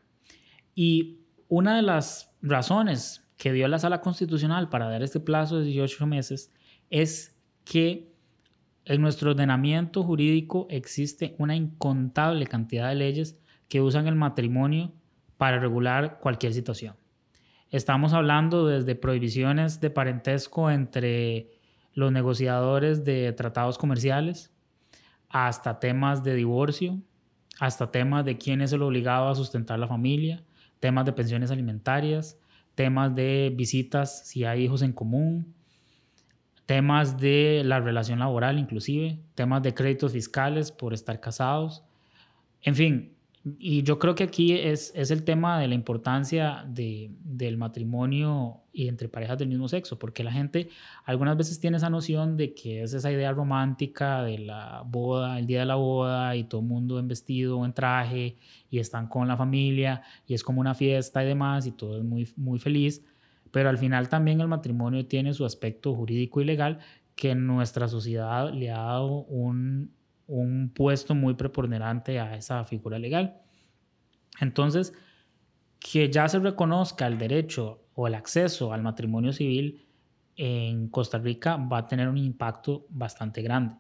Y 0.76 1.22
una 1.48 1.78
de 1.78 1.82
las 1.82 2.34
razones 2.42 3.22
que 3.38 3.54
dio 3.54 3.68
la 3.68 3.80
Sala 3.80 4.02
Constitucional 4.02 4.70
para 4.70 4.90
dar 4.90 5.02
este 5.02 5.20
plazo 5.20 5.60
de 5.60 5.66
18 5.66 6.06
meses 6.08 6.52
es 6.94 7.36
que 7.66 8.14
en 8.86 9.02
nuestro 9.02 9.32
ordenamiento 9.32 10.04
jurídico 10.04 10.68
existe 10.70 11.34
una 11.40 11.56
incontable 11.56 12.46
cantidad 12.46 12.90
de 12.90 12.94
leyes 12.94 13.36
que 13.68 13.82
usan 13.82 14.06
el 14.06 14.14
matrimonio 14.14 14.94
para 15.40 15.58
regular 15.58 16.20
cualquier 16.20 16.54
situación. 16.54 16.96
Estamos 17.72 18.14
hablando 18.14 18.68
desde 18.68 18.94
prohibiciones 18.94 19.82
de 19.82 19.90
parentesco 19.90 20.70
entre 20.70 21.50
los 21.96 22.12
negociadores 22.12 23.04
de 23.04 23.34
tratados 23.34 23.80
comerciales, 23.80 24.54
hasta 25.30 25.80
temas 25.80 26.24
de 26.24 26.36
divorcio, 26.36 27.02
hasta 27.60 27.90
temas 27.90 28.24
de 28.24 28.38
quién 28.38 28.62
es 28.62 28.72
el 28.72 28.84
obligado 28.84 29.30
a 29.30 29.36
sustentar 29.36 29.80
la 29.80 29.88
familia, 29.88 30.44
temas 30.80 31.06
de 31.06 31.14
pensiones 31.14 31.50
alimentarias, 31.50 32.38
temas 32.76 33.16
de 33.16 33.52
visitas 33.56 34.28
si 34.28 34.44
hay 34.44 34.66
hijos 34.66 34.84
en 34.84 34.94
común, 34.94 35.56
temas 36.66 37.18
de 37.18 37.62
la 37.66 37.80
relación 37.80 38.20
laboral 38.20 38.60
inclusive, 38.60 39.20
temas 39.36 39.62
de 39.64 39.74
créditos 39.74 40.12
fiscales 40.14 40.72
por 40.72 40.94
estar 40.94 41.20
casados. 41.20 41.84
En 42.62 42.76
fin, 42.76 43.14
y 43.60 43.84
yo 43.84 44.00
creo 44.00 44.16
que 44.16 44.24
aquí 44.24 44.54
es, 44.54 44.94
es 44.96 45.12
el 45.12 45.24
tema 45.24 45.60
de 45.60 45.68
la 45.68 45.76
importancia 45.76 46.64
de, 46.66 47.12
del 47.26 47.58
matrimonio 47.58 48.62
y 48.72 48.88
entre 48.88 49.10
parejas 49.10 49.38
del 49.38 49.50
mismo 49.50 49.68
sexo, 49.68 50.00
porque 50.00 50.24
la 50.24 50.32
gente 50.32 50.70
algunas 51.04 51.36
veces 51.36 51.60
tiene 51.60 51.76
esa 51.76 51.90
noción 51.90 52.38
de 52.38 52.54
que 52.54 52.84
es 52.84 52.94
esa 52.94 53.12
idea 53.12 53.34
romántica 53.34 54.24
de 54.24 54.40
la 54.40 54.84
boda, 54.86 55.40
el 55.40 55.46
día 55.46 55.60
de 55.60 55.66
la 55.66 55.76
boda 55.76 56.38
y 56.38 56.46
todo 56.46 56.62
el 56.62 56.68
mundo 56.68 57.00
en 57.00 57.10
vestido 57.10 57.60
o 57.60 57.66
en 57.66 57.74
traje 57.74 58.38
y 58.70 58.80
están 58.80 59.08
con 59.08 59.28
la 59.28 59.36
familia 59.36 60.02
y 60.26 60.36
es 60.36 60.44
como 60.44 60.62
una 60.62 60.74
fiesta 60.74 61.22
y 61.22 61.28
demás 61.28 61.68
y 61.68 61.74
todo 61.74 61.98
es 61.98 62.04
muy, 62.04 62.32
muy 62.38 62.60
feliz, 62.60 63.04
pero 63.54 63.70
al 63.70 63.78
final 63.78 64.10
también 64.10 64.42
el 64.42 64.48
matrimonio 64.48 65.06
tiene 65.06 65.32
su 65.32 65.46
aspecto 65.46 65.94
jurídico 65.94 66.42
y 66.42 66.46
legal 66.46 66.80
que 67.16 67.30
en 67.30 67.46
nuestra 67.46 67.88
sociedad 67.88 68.52
le 68.52 68.72
ha 68.72 68.80
dado 68.80 69.26
un, 69.26 69.94
un 70.26 70.72
puesto 70.74 71.14
muy 71.14 71.36
preponderante 71.36 72.20
a 72.20 72.36
esa 72.36 72.64
figura 72.64 72.98
legal. 72.98 73.38
Entonces, 74.40 74.92
que 75.80 76.10
ya 76.10 76.28
se 76.28 76.40
reconozca 76.40 77.06
el 77.06 77.20
derecho 77.20 77.84
o 77.94 78.08
el 78.08 78.16
acceso 78.16 78.74
al 78.74 78.82
matrimonio 78.82 79.32
civil 79.32 79.86
en 80.36 80.88
Costa 80.88 81.20
Rica 81.20 81.58
va 81.58 81.78
a 81.78 81.88
tener 81.88 82.10
un 82.10 82.18
impacto 82.18 82.88
bastante 82.90 83.44
grande, 83.44 83.76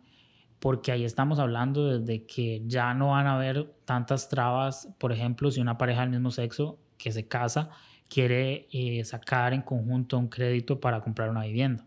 porque 0.60 0.92
ahí 0.92 1.04
estamos 1.04 1.40
hablando 1.40 2.00
de 2.00 2.28
que 2.28 2.62
ya 2.68 2.94
no 2.94 3.08
van 3.08 3.26
a 3.26 3.38
haber 3.38 3.74
tantas 3.86 4.30
trabas, 4.30 4.94
por 5.00 5.12
ejemplo, 5.12 5.50
si 5.50 5.62
una 5.62 5.80
pareja 5.80 6.02
del 6.02 6.12
mismo 6.12 6.30
sexo 6.30 6.78
que 7.00 7.12
se 7.12 7.28
casa 7.28 7.72
quiere 8.10 8.68
eh, 8.72 9.04
sacar 9.06 9.54
en 9.54 9.62
conjunto 9.62 10.18
un 10.18 10.28
crédito 10.28 10.80
para 10.80 11.02
comprar 11.02 11.30
una 11.30 11.44
vivienda, 11.44 11.86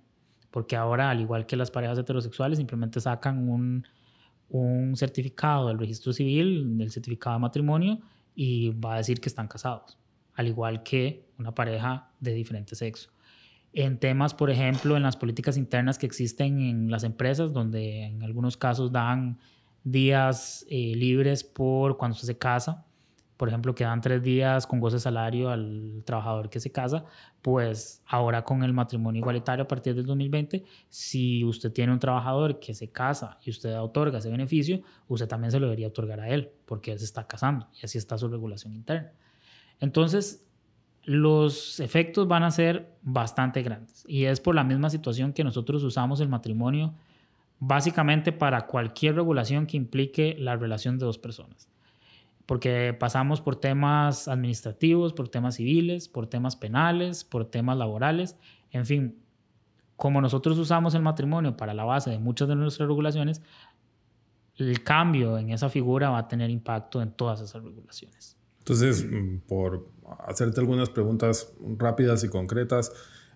porque 0.51 0.77
ahora, 0.77 1.11
al 1.11 1.21
igual 1.21 1.47
que 1.47 1.57
las 1.57 1.71
parejas 1.71 1.99
heterosexuales, 1.99 2.59
simplemente 2.59 3.01
sacan 3.01 3.49
un, 3.49 3.87
un 4.49 4.97
certificado 4.97 5.69
del 5.69 5.79
registro 5.79 6.13
civil, 6.13 6.79
del 6.79 6.91
certificado 6.91 7.37
de 7.37 7.41
matrimonio, 7.41 8.01
y 8.35 8.71
va 8.71 8.95
a 8.95 8.97
decir 8.99 9.21
que 9.21 9.29
están 9.29 9.49
casados, 9.49 9.99
al 10.35 10.49
igual 10.49 10.83
que 10.83 11.27
una 11.39 11.55
pareja 11.55 12.11
de 12.21 12.35
diferente 12.35 12.75
sexo. 12.75 13.11
En 13.73 13.99
temas, 13.99 14.33
por 14.33 14.51
ejemplo, 14.51 14.97
en 14.97 15.03
las 15.03 15.17
políticas 15.17 15.57
internas 15.57 15.99
que 15.99 16.07
existen 16.07 16.61
en 16.61 16.91
las 16.91 17.05
empresas, 17.05 17.53
donde 17.53 18.05
en 18.05 18.23
algunos 18.23 18.57
casos 18.57 18.91
dan 18.91 19.39
días 19.85 20.67
eh, 20.69 20.95
libres 20.97 21.45
por 21.45 21.97
cuando 21.97 22.17
se 22.17 22.39
casa, 22.39 22.87
por 23.37 23.49
ejemplo, 23.49 23.75
que 23.75 23.85
dan 23.85 24.01
tres 24.01 24.23
días 24.23 24.67
con 24.67 24.81
goce 24.81 24.97
de 24.97 25.01
salario 25.01 25.51
al 25.51 26.03
trabajador 26.05 26.49
que 26.49 26.59
se 26.59 26.73
casa, 26.73 27.05
pues 27.43 28.03
ahora 28.07 28.45
con 28.45 28.63
el 28.63 28.73
matrimonio 28.73 29.21
igualitario 29.21 29.65
a 29.65 29.69
partir 29.69 29.95
del 29.95 30.07
2020, 30.07 30.65
si 30.89 31.45
usted 31.45 31.73
tiene 31.73 31.93
un 31.93 31.99
trabajador 31.99 32.59
que 32.59 32.75
se 32.75 32.89
casa 32.91 33.39
y 33.43 33.51
usted 33.51 33.79
otorga 33.79 34.19
ese 34.19 34.31
beneficio, 34.31 34.81
usted 35.09 35.29
también 35.29 35.51
se 35.51 35.61
lo 35.61 35.67
debería 35.67 35.89
otorgar 35.89 36.21
a 36.21 36.29
él, 36.29 36.51
porque 36.65 36.93
él 36.93 36.99
se 36.99 37.05
está 37.05 37.27
casando 37.27 37.69
y 37.81 37.85
así 37.85 37.99
está 37.99 38.17
su 38.17 38.29
regulación 38.29 38.75
interna. 38.75 39.13
Entonces, 39.81 40.47
los 41.05 41.79
efectos 41.79 42.27
van 42.27 42.43
a 42.43 42.51
ser 42.51 42.97
bastante 43.03 43.63
grandes 43.63 44.05
y 44.09 44.25
es 44.25 44.41
por 44.41 44.55
la 44.55 44.65
misma 44.65 44.89
situación 44.89 45.33
que 45.33 45.45
nosotros 45.45 45.83
usamos 45.85 46.21
el 46.21 46.29
matrimonio 46.29 46.95
básicamente 47.59 48.33
para 48.33 48.67
cualquier 48.67 49.15
regulación 49.15 49.67
que 49.67 49.77
implique 49.77 50.37
la 50.39 50.57
relación 50.57 50.99
de 50.99 51.07
dos 51.07 51.19
personas 51.19 51.69
porque 52.47 52.97
pasamos 52.99 53.41
por 53.41 53.57
temas 53.57 54.29
administrativos, 54.29 55.13
por 55.13 55.29
temas 55.29 55.57
civiles, 55.57 56.09
por 56.09 56.29
temas 56.29 56.57
penales, 56.57 57.25
por 57.25 57.45
temas 57.45 57.77
laborales, 57.77 58.37
en 58.71 58.87
fin, 58.87 59.19
como 59.97 60.21
nosotros 60.21 60.59
usamos 60.59 60.95
el 60.95 61.03
matrimonio 61.03 61.57
para 61.57 61.75
la 61.75 61.85
base 61.85 62.11
de 62.11 62.19
muchas 62.19 62.49
de 62.49 62.55
nuestras 62.55 62.89
regulaciones, 62.89 63.43
el 64.57 64.83
cambio 64.83 65.39
en 65.39 65.51
esa 65.51 65.69
figura 65.69 66.11
va 66.11 66.19
a 66.19 66.29
tener 66.29 66.51
impacto 66.51 67.03
en 67.03 67.11
todas 67.13 67.41
esas 67.41 67.63
regulaciones. 67.63 68.37
Entonces, 68.59 69.07
por 69.47 69.89
hacerte 70.27 70.61
algunas 70.61 70.91
preguntas 70.91 71.53
rápidas 71.79 72.25
y 72.25 72.29
concretas, 72.29 72.93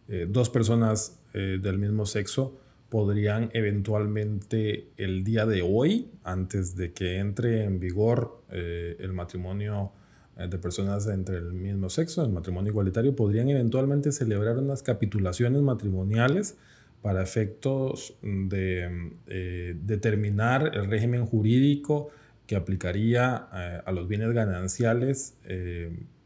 eh, 0.08 0.26
dos 0.28 0.50
personas 0.50 1.20
eh, 1.34 1.58
del 1.60 1.78
mismo 1.78 2.04
sexo 2.06 2.58
podrían 2.90 3.50
eventualmente 3.52 4.88
el 4.96 5.22
día 5.22 5.46
de 5.46 5.62
hoy, 5.62 6.10
antes 6.24 6.76
de 6.76 6.92
que 6.92 7.18
entre 7.18 7.64
en 7.64 7.78
vigor 7.78 8.42
eh, 8.50 8.96
el 8.98 9.12
matrimonio 9.12 9.92
eh, 10.36 10.48
de 10.48 10.58
personas 10.58 11.06
entre 11.06 11.36
el 11.36 11.52
mismo 11.52 11.88
sexo, 11.88 12.24
el 12.24 12.32
matrimonio 12.32 12.72
igualitario, 12.72 13.14
podrían 13.14 13.48
eventualmente 13.48 14.10
celebrar 14.10 14.58
unas 14.58 14.82
capitulaciones 14.82 15.62
matrimoniales 15.62 16.58
para 17.00 17.22
efectos 17.22 18.14
de 18.22 19.12
eh, 19.28 19.76
determinar 19.82 20.72
el 20.74 20.90
régimen 20.90 21.24
jurídico 21.24 22.10
que 22.46 22.56
aplicaría 22.56 23.36
a 23.36 23.92
los 23.92 24.08
bienes 24.08 24.32
gananciales 24.32 25.36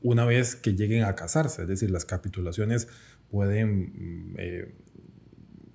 una 0.01 0.25
vez 0.25 0.57
que 0.57 0.73
lleguen 0.73 1.05
a 1.05 1.15
casarse. 1.15 1.63
Es 1.63 1.69
decir, 1.69 1.91
las 1.91 2.07
capitulaciones 2.07 2.89
pueden 3.31 4.33
mm, 4.33 4.37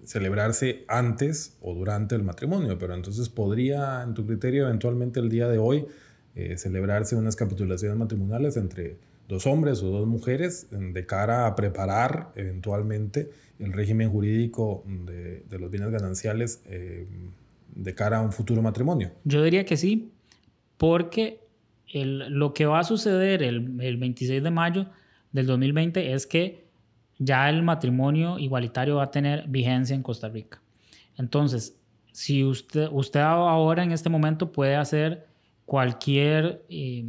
celebrarse 0.10 0.86
antes 0.88 1.56
o 1.62 1.76
durante 1.76 2.16
el 2.16 2.24
matrimonio, 2.24 2.80
pero 2.80 2.96
entonces 2.96 3.30
podría, 3.30 4.02
en 4.02 4.16
tu 4.16 4.26
criterio, 4.26 4.66
eventualmente 4.66 5.20
el 5.20 5.30
día 5.30 5.48
de 5.48 5.60
hoy 5.60 5.86
eh, 6.34 6.58
celebrarse 6.58 7.16
unas 7.16 7.36
capitulaciones 7.36 7.96
matrimoniales 7.96 8.58
entre 8.58 8.98
dos 9.28 9.46
hombres 9.46 9.84
o 9.84 9.90
dos 9.92 10.08
mujeres 10.08 10.66
de 10.72 11.06
cara 11.06 11.46
a 11.46 11.56
preparar 11.56 12.32
eventualmente 12.36 13.30
el 13.60 13.72
régimen 13.72 14.10
jurídico 14.10 14.84
de, 14.88 15.44
los 15.60 15.70
bienes 15.70 15.92
gananciales 15.92 16.64
eh, 16.66 17.06
de 17.76 17.94
cara 17.94 18.18
a 18.18 18.22
un 18.22 18.32
futuro 18.32 18.64
matrimonio. 18.64 19.12
Yo 19.26 19.44
diría 19.44 19.64
que 19.64 19.78
sí, 19.78 20.12
porque 20.78 21.40
lo 21.94 22.56
que 22.56 22.66
va 22.66 22.80
a 22.80 22.84
suceder 22.84 23.44
el, 23.44 23.80
el 23.80 23.98
26 23.98 24.42
de 24.42 24.50
mayo 24.50 24.88
del 25.34 25.46
2020 25.46 26.14
es 26.14 26.26
que 26.26 26.69
ya 27.20 27.50
el 27.50 27.62
matrimonio 27.62 28.40
igualitario 28.40 28.96
va 28.96 29.04
a 29.04 29.12
tener 29.12 29.46
vigencia 29.48 29.96
en 29.96 30.02
Costa 30.02 30.30
Rica. 30.30 30.62
Entonces, 31.18 31.78
si 32.14 32.44
usted, 32.44 32.88
usted 32.92 33.20
ahora 33.20 33.84
en 33.84 33.92
este 33.92 34.10
momento 34.10 34.52
puede 34.52 34.76
hacer 34.76 35.28
cualquier 35.66 36.64
eh, 36.70 37.06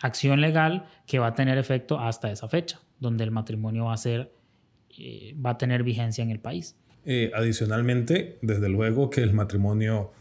acción 0.00 0.40
legal 0.40 0.86
que 1.06 1.18
va 1.18 1.28
a 1.28 1.34
tener 1.34 1.58
efecto 1.58 1.98
hasta 1.98 2.30
esa 2.30 2.48
fecha, 2.48 2.80
donde 3.00 3.24
el 3.24 3.32
matrimonio 3.32 3.86
va 3.86 3.94
a 3.94 3.96
ser, 3.96 4.32
eh, 4.96 5.34
va 5.44 5.50
a 5.50 5.58
tener 5.58 5.82
vigencia 5.82 6.22
en 6.22 6.30
el 6.30 6.38
país. 6.38 6.76
Eh, 7.04 7.30
adicionalmente, 7.34 8.38
desde 8.42 8.68
luego 8.68 9.10
que 9.10 9.22
el 9.22 9.32
matrimonio 9.32 10.12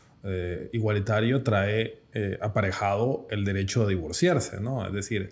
igualitario 0.71 1.43
trae 1.43 1.99
aparejado 2.41 3.27
el 3.29 3.45
derecho 3.45 3.83
a 3.83 3.87
divorciarse, 3.87 4.59
¿no? 4.59 4.83
Es 4.87 4.91
decir, 4.91 5.29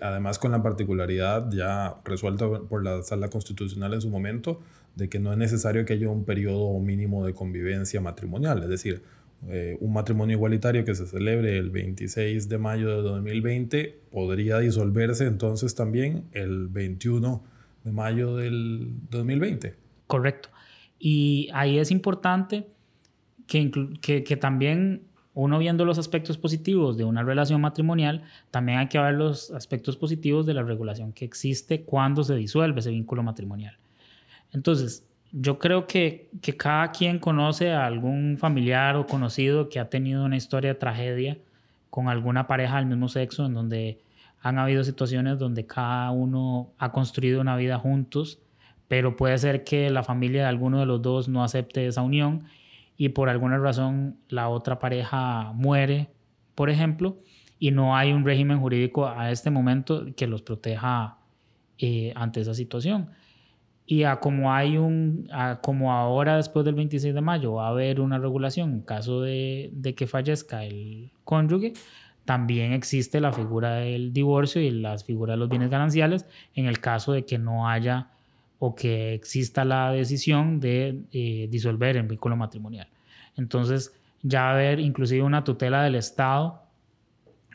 además 0.00 0.38
con 0.38 0.52
la 0.52 0.62
particularidad 0.62 1.50
ya 1.50 1.96
resuelta 2.04 2.48
por 2.48 2.82
la 2.82 3.02
sala 3.02 3.28
constitucional 3.28 3.94
en 3.94 4.00
su 4.00 4.08
momento, 4.08 4.60
de 4.96 5.08
que 5.08 5.18
no 5.18 5.32
es 5.32 5.38
necesario 5.38 5.84
que 5.84 5.92
haya 5.92 6.08
un 6.08 6.24
periodo 6.24 6.78
mínimo 6.80 7.24
de 7.24 7.34
convivencia 7.34 8.00
matrimonial, 8.00 8.62
es 8.62 8.68
decir, 8.68 9.02
eh, 9.46 9.76
un 9.80 9.92
matrimonio 9.92 10.36
igualitario 10.36 10.84
que 10.84 10.96
se 10.96 11.06
celebre 11.06 11.58
el 11.58 11.70
26 11.70 12.48
de 12.48 12.58
mayo 12.58 12.88
de 12.88 13.02
2020 13.02 14.00
podría 14.10 14.58
disolverse 14.58 15.26
entonces 15.26 15.76
también 15.76 16.24
el 16.32 16.66
21 16.66 17.44
de 17.84 17.92
mayo 17.92 18.34
del 18.34 18.90
2020. 19.10 19.76
Correcto. 20.08 20.48
Y 20.98 21.48
ahí 21.52 21.78
es 21.78 21.92
importante 21.92 22.66
que, 23.46 23.70
que, 24.00 24.24
que 24.24 24.36
también 24.36 25.02
uno 25.40 25.56
viendo 25.60 25.84
los 25.84 25.98
aspectos 25.98 26.36
positivos 26.36 26.96
de 26.96 27.04
una 27.04 27.22
relación 27.22 27.60
matrimonial, 27.60 28.24
también 28.50 28.78
hay 28.78 28.88
que 28.88 28.98
ver 28.98 29.14
los 29.14 29.52
aspectos 29.52 29.96
positivos 29.96 30.46
de 30.46 30.54
la 30.54 30.64
regulación 30.64 31.12
que 31.12 31.24
existe 31.24 31.82
cuando 31.82 32.24
se 32.24 32.34
disuelve 32.34 32.80
ese 32.80 32.90
vínculo 32.90 33.22
matrimonial. 33.22 33.76
Entonces, 34.52 35.06
yo 35.30 35.60
creo 35.60 35.86
que, 35.86 36.28
cada 36.56 36.90
quien 36.90 37.20
conoce 37.20 37.70
a 37.70 37.86
algún 37.86 38.36
familiar 38.36 38.96
o 38.96 39.06
conocido 39.06 39.68
que 39.68 39.78
ha 39.78 39.88
tenido 39.88 40.24
una 40.24 40.36
historia 40.36 40.72
de 40.72 40.80
tragedia 40.80 41.38
con 41.88 42.08
alguna 42.08 42.48
pareja 42.48 42.78
del 42.78 42.86
mismo 42.86 43.08
sexo, 43.08 43.46
en 43.46 43.54
donde 43.54 44.00
han 44.42 44.58
habido 44.58 44.82
situaciones 44.82 45.38
donde 45.38 45.66
cada 45.66 46.10
uno 46.10 46.72
ha 46.78 46.90
construido 46.90 47.40
una 47.40 47.54
vida 47.54 47.78
juntos, 47.78 48.40
pero 48.88 49.14
puede 49.14 49.38
ser 49.38 49.62
que 49.62 49.88
la 49.90 50.02
familia 50.02 50.42
de 50.42 50.48
alguno 50.48 50.80
de 50.80 50.86
los 50.86 51.00
dos 51.00 51.28
no 51.28 51.44
acepte 51.44 51.86
esa 51.86 52.02
unión 52.02 52.42
y 52.98 53.10
por 53.10 53.30
alguna 53.30 53.56
razón 53.58 54.18
la 54.28 54.48
otra 54.48 54.80
pareja 54.80 55.52
muere, 55.54 56.10
por 56.56 56.68
ejemplo, 56.68 57.22
y 57.60 57.70
no 57.70 57.96
hay 57.96 58.12
un 58.12 58.24
régimen 58.24 58.58
jurídico 58.58 59.06
a 59.06 59.30
este 59.30 59.50
momento 59.50 60.04
que 60.16 60.26
los 60.26 60.42
proteja 60.42 61.18
eh, 61.78 62.12
ante 62.16 62.40
esa 62.40 62.54
situación. 62.54 63.10
Y 63.86 64.02
a 64.02 64.16
como 64.16 64.52
hay 64.52 64.76
un, 64.76 65.30
como 65.62 65.92
ahora 65.92 66.36
después 66.36 66.64
del 66.64 66.74
26 66.74 67.14
de 67.14 67.20
mayo 67.20 67.54
va 67.54 67.68
a 67.68 67.70
haber 67.70 68.00
una 68.00 68.18
regulación 68.18 68.72
en 68.72 68.82
caso 68.82 69.22
de, 69.22 69.70
de 69.72 69.94
que 69.94 70.08
fallezca 70.08 70.64
el 70.64 71.12
cónyuge, 71.22 71.74
también 72.24 72.72
existe 72.72 73.20
la 73.20 73.32
figura 73.32 73.76
del 73.76 74.12
divorcio 74.12 74.60
y 74.60 74.70
las 74.70 75.04
figuras 75.04 75.34
de 75.34 75.38
los 75.38 75.48
bienes 75.48 75.70
gananciales 75.70 76.26
en 76.54 76.66
el 76.66 76.80
caso 76.80 77.12
de 77.12 77.24
que 77.24 77.38
no 77.38 77.68
haya 77.68 78.10
o 78.58 78.74
que 78.74 79.14
exista 79.14 79.64
la 79.64 79.92
decisión 79.92 80.60
de 80.60 81.02
eh, 81.12 81.48
disolver 81.50 81.96
el 81.96 82.06
vínculo 82.06 82.36
matrimonial. 82.36 82.88
Entonces, 83.36 83.94
ya 84.22 84.42
va 84.42 84.50
haber 84.50 84.80
inclusive 84.80 85.22
una 85.22 85.44
tutela 85.44 85.82
del 85.82 85.94
Estado 85.94 86.62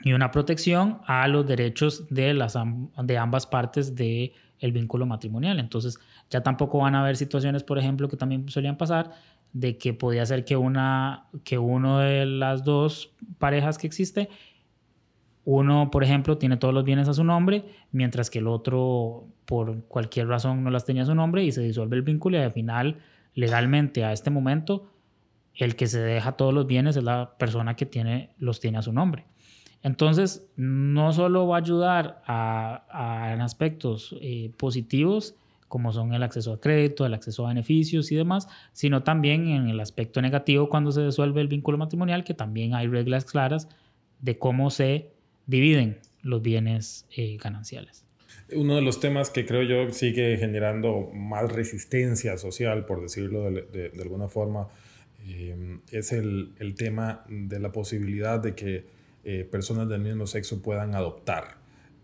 y 0.04 0.14
una 0.14 0.32
protección 0.32 1.00
a 1.06 1.28
los 1.28 1.46
derechos 1.46 2.08
de, 2.10 2.34
las, 2.34 2.58
de 3.04 3.18
ambas 3.18 3.46
partes 3.48 3.96
del 3.96 4.32
el 4.60 4.72
vínculo 4.72 5.06
matrimonial. 5.06 5.60
Entonces, 5.60 6.00
ya 6.30 6.42
tampoco 6.42 6.80
van 6.80 6.96
a 6.96 7.02
haber 7.02 7.18
situaciones, 7.18 7.64
por 7.64 7.78
ejemplo, 7.78 8.08
que 8.08 8.18
también 8.18 8.48
solían 8.50 8.78
pasar, 8.78 9.12
de 9.52 9.78
que 9.78 9.94
podía 9.94 10.26
ser 10.26 10.46
que, 10.46 10.58
una, 10.58 11.28
que 11.44 11.58
uno 11.58 12.00
de 12.00 12.26
las 12.26 12.64
dos 12.64 13.14
parejas 13.40 13.78
que 13.78 13.88
existe, 13.88 14.30
uno, 15.46 15.92
por 15.92 16.04
ejemplo, 16.04 16.38
tiene 16.38 16.58
todos 16.58 16.74
los 16.74 16.86
bienes 16.86 17.08
a 17.08 17.14
su 17.14 17.24
nombre, 17.24 17.66
mientras 17.92 18.30
que 18.30 18.40
el 18.40 18.48
otro, 18.48 19.28
por 19.46 19.84
cualquier 19.86 20.28
razón, 20.28 20.64
no 20.64 20.70
las 20.70 20.86
tenía 20.86 21.06
su 21.06 21.16
nombre 21.16 21.44
y 21.44 21.52
se 21.52 21.62
disuelve 21.62 21.98
el 21.98 22.02
vínculo 22.02 22.38
y 22.38 22.42
al 22.42 22.52
final, 22.52 23.00
legalmente, 23.34 24.04
a 24.04 24.14
este 24.14 24.30
momento, 24.30 24.90
el 25.56 25.76
que 25.76 25.88
se 25.88 26.00
deja 26.00 26.34
todos 26.34 26.54
los 26.54 26.68
bienes 26.68 26.98
es 26.98 27.04
la 27.04 27.38
persona 27.38 27.76
que 27.76 27.86
tiene, 27.86 28.30
los 28.38 28.60
tiene 28.60 28.78
a 28.78 28.82
su 28.82 28.94
nombre. 28.94 29.26
Entonces, 29.84 30.48
no 30.56 31.12
solo 31.12 31.48
va 31.48 31.58
a 31.58 31.60
ayudar 31.60 32.22
en 32.26 33.42
aspectos 33.42 34.16
eh, 34.22 34.52
positivos, 34.58 35.36
como 35.68 35.92
son 35.92 36.14
el 36.14 36.24
acceso 36.24 36.54
a 36.54 36.62
crédito, 36.62 37.06
el 37.06 37.14
acceso 37.14 37.46
a 37.46 37.50
beneficios 37.50 38.12
y 38.12 38.16
demás, 38.16 38.48
sino 38.72 39.04
también 39.04 39.48
en 39.48 39.68
el 39.68 39.80
aspecto 39.80 40.22
negativo 40.22 40.70
cuando 40.70 40.92
se 40.92 41.04
disuelve 41.04 41.42
el 41.42 41.48
vínculo 41.48 41.78
matrimonial, 41.78 42.24
que 42.24 42.34
también 42.34 42.76
hay 42.76 42.88
reglas 42.88 43.26
claras 43.26 43.68
de 44.22 44.38
cómo 44.38 44.70
se 44.70 45.12
dividen 45.48 46.00
los 46.22 46.42
bienes 46.42 47.06
eh, 47.16 47.38
gananciales. 47.42 48.06
Uno 48.52 48.76
de 48.76 48.82
los 48.82 49.00
temas 49.00 49.30
que 49.30 49.46
creo 49.46 49.64
yo 49.64 49.92
sigue 49.92 50.38
generando 50.38 51.10
más 51.14 51.52
resistencia 51.52 52.38
social, 52.38 52.86
por 52.86 53.02
decirlo 53.02 53.50
de, 53.50 53.92
alguna 54.02 54.28
forma, 54.28 54.68
eh, 55.26 55.80
es 55.92 56.12
el, 56.12 56.52
el, 56.60 56.76
tema 56.76 57.24
de 57.30 57.60
la 57.60 57.72
posibilidad 57.72 58.40
de 58.40 58.54
que 58.54 58.84
eh, 59.24 59.48
personas 59.50 59.88
del 59.88 60.02
mismo 60.02 60.28
sexo 60.28 60.62
puedan 60.62 60.94
adoptar. 60.94 61.56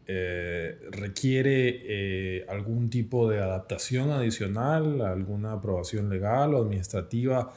Eh, 0.08 0.80
requiere 0.92 2.46
algún 2.48 2.90
tipo 2.90 3.30
de 3.30 3.40
adaptación 3.40 4.10
adicional, 4.12 5.02
alguna 5.02 5.54
aprobación 5.54 6.10
legal 6.10 6.54
o 6.54 6.62
administrativa 6.62 7.54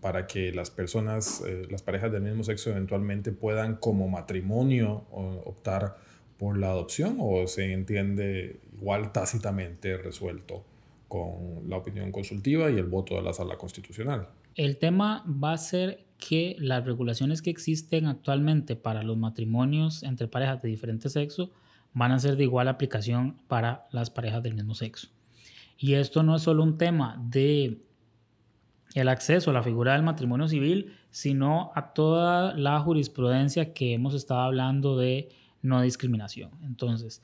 para 0.00 0.26
que 0.26 0.52
las 0.52 0.70
personas, 0.70 1.44
las 1.70 1.82
parejas 1.82 2.10
del 2.10 2.22
mismo 2.22 2.42
sexo 2.42 2.70
eventualmente 2.70 3.30
puedan 3.30 3.76
como 3.76 4.08
matrimonio 4.08 5.04
optar 5.44 5.96
por 6.38 6.58
la 6.58 6.70
adopción 6.70 7.16
o 7.20 7.46
se 7.46 7.72
entiende 7.72 8.60
igual 8.78 9.12
tácitamente 9.12 9.96
resuelto 9.96 10.64
con 11.08 11.68
la 11.68 11.76
opinión 11.76 12.12
consultiva 12.12 12.70
y 12.70 12.76
el 12.76 12.86
voto 12.86 13.14
de 13.14 13.22
la 13.22 13.32
sala 13.32 13.56
constitucional. 13.56 14.28
El 14.54 14.78
tema 14.78 15.24
va 15.26 15.52
a 15.52 15.58
ser 15.58 16.04
que 16.18 16.56
las 16.58 16.84
regulaciones 16.84 17.42
que 17.42 17.50
existen 17.50 18.06
actualmente 18.06 18.74
para 18.74 19.02
los 19.02 19.16
matrimonios 19.16 20.02
entre 20.02 20.28
parejas 20.28 20.62
de 20.62 20.68
diferente 20.68 21.08
sexo 21.08 21.50
van 21.92 22.12
a 22.12 22.18
ser 22.18 22.36
de 22.36 22.44
igual 22.44 22.68
aplicación 22.68 23.36
para 23.48 23.86
las 23.90 24.10
parejas 24.10 24.42
del 24.42 24.54
mismo 24.54 24.74
sexo. 24.74 25.08
Y 25.78 25.94
esto 25.94 26.22
no 26.22 26.36
es 26.36 26.42
solo 26.42 26.62
un 26.62 26.78
tema 26.78 27.22
de 27.22 27.82
el 28.94 29.08
acceso 29.08 29.50
a 29.50 29.54
la 29.54 29.62
figura 29.62 29.92
del 29.92 30.02
matrimonio 30.02 30.48
civil, 30.48 30.94
sino 31.10 31.70
a 31.74 31.92
toda 31.92 32.54
la 32.54 32.80
jurisprudencia 32.80 33.74
que 33.74 33.92
hemos 33.92 34.14
estado 34.14 34.40
hablando 34.40 34.96
de 34.96 35.28
no 35.62 35.80
discriminación. 35.80 36.50
Entonces, 36.62 37.22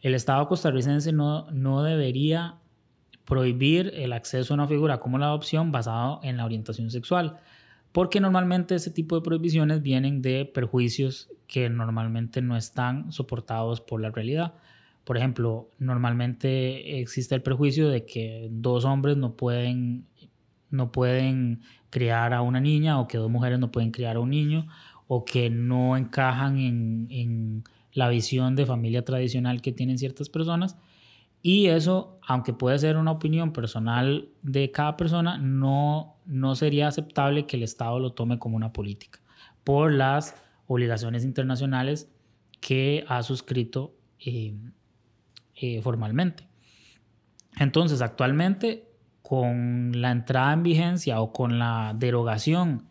el 0.00 0.14
Estado 0.14 0.46
costarricense 0.46 1.12
no, 1.12 1.50
no 1.50 1.82
debería 1.82 2.56
prohibir 3.24 3.92
el 3.94 4.12
acceso 4.12 4.54
a 4.54 4.56
una 4.56 4.68
figura 4.68 4.98
como 4.98 5.18
la 5.18 5.26
adopción 5.26 5.72
basado 5.72 6.20
en 6.22 6.36
la 6.36 6.44
orientación 6.44 6.90
sexual, 6.90 7.38
porque 7.92 8.20
normalmente 8.20 8.74
ese 8.74 8.90
tipo 8.90 9.16
de 9.16 9.22
prohibiciones 9.22 9.82
vienen 9.82 10.22
de 10.22 10.44
perjuicios 10.44 11.28
que 11.46 11.68
normalmente 11.68 12.40
no 12.40 12.56
están 12.56 13.10
soportados 13.12 13.80
por 13.80 14.00
la 14.00 14.10
realidad. 14.10 14.54
Por 15.04 15.16
ejemplo, 15.16 15.70
normalmente 15.78 17.00
existe 17.00 17.34
el 17.34 17.42
perjuicio 17.42 17.88
de 17.88 18.04
que 18.04 18.48
dos 18.50 18.84
hombres 18.84 19.16
no 19.16 19.34
pueden, 19.36 20.06
no 20.70 20.92
pueden 20.92 21.62
criar 21.90 22.34
a 22.34 22.42
una 22.42 22.60
niña 22.60 23.00
o 23.00 23.08
que 23.08 23.18
dos 23.18 23.30
mujeres 23.30 23.58
no 23.58 23.70
pueden 23.70 23.90
criar 23.90 24.16
a 24.16 24.20
un 24.20 24.30
niño 24.30 24.66
o 25.08 25.24
que 25.24 25.50
no 25.50 25.96
encajan 25.96 26.58
en, 26.58 27.64
la 27.92 28.10
visión 28.10 28.56
de 28.56 28.66
familia 28.66 29.06
tradicional 29.06 29.62
que 29.62 29.72
tienen 29.72 29.96
ciertas 29.96 30.28
personas 30.28 30.76
y 31.40 31.68
eso, 31.68 32.18
aunque 32.26 32.52
puede 32.52 32.78
ser 32.78 32.98
una 32.98 33.12
opinión 33.12 33.54
personal 33.54 34.28
de 34.42 34.70
cada 34.70 34.98
persona, 34.98 35.38
no, 35.38 36.16
no 36.26 36.54
sería 36.56 36.88
aceptable 36.88 37.46
que 37.46 37.56
el 37.56 37.62
Estado 37.62 37.98
lo 37.98 38.12
tome 38.12 38.38
como 38.38 38.56
una 38.56 38.72
política 38.72 39.20
por 39.64 39.94
las 39.94 40.34
obligaciones 40.66 41.24
internacionales 41.24 42.10
que 42.60 43.04
ha 43.08 43.22
suscrito 43.22 43.94
eh, 44.18 44.54
eh, 45.54 45.80
formalmente. 45.80 46.46
Entonces, 47.58 48.02
actualmente, 48.02 48.88
con 49.22 49.92
la 50.00 50.10
entrada 50.10 50.52
en 50.52 50.62
vigencia 50.62 51.20
o 51.20 51.32
con 51.32 51.58
la 51.58 51.94
derogación 51.98 52.88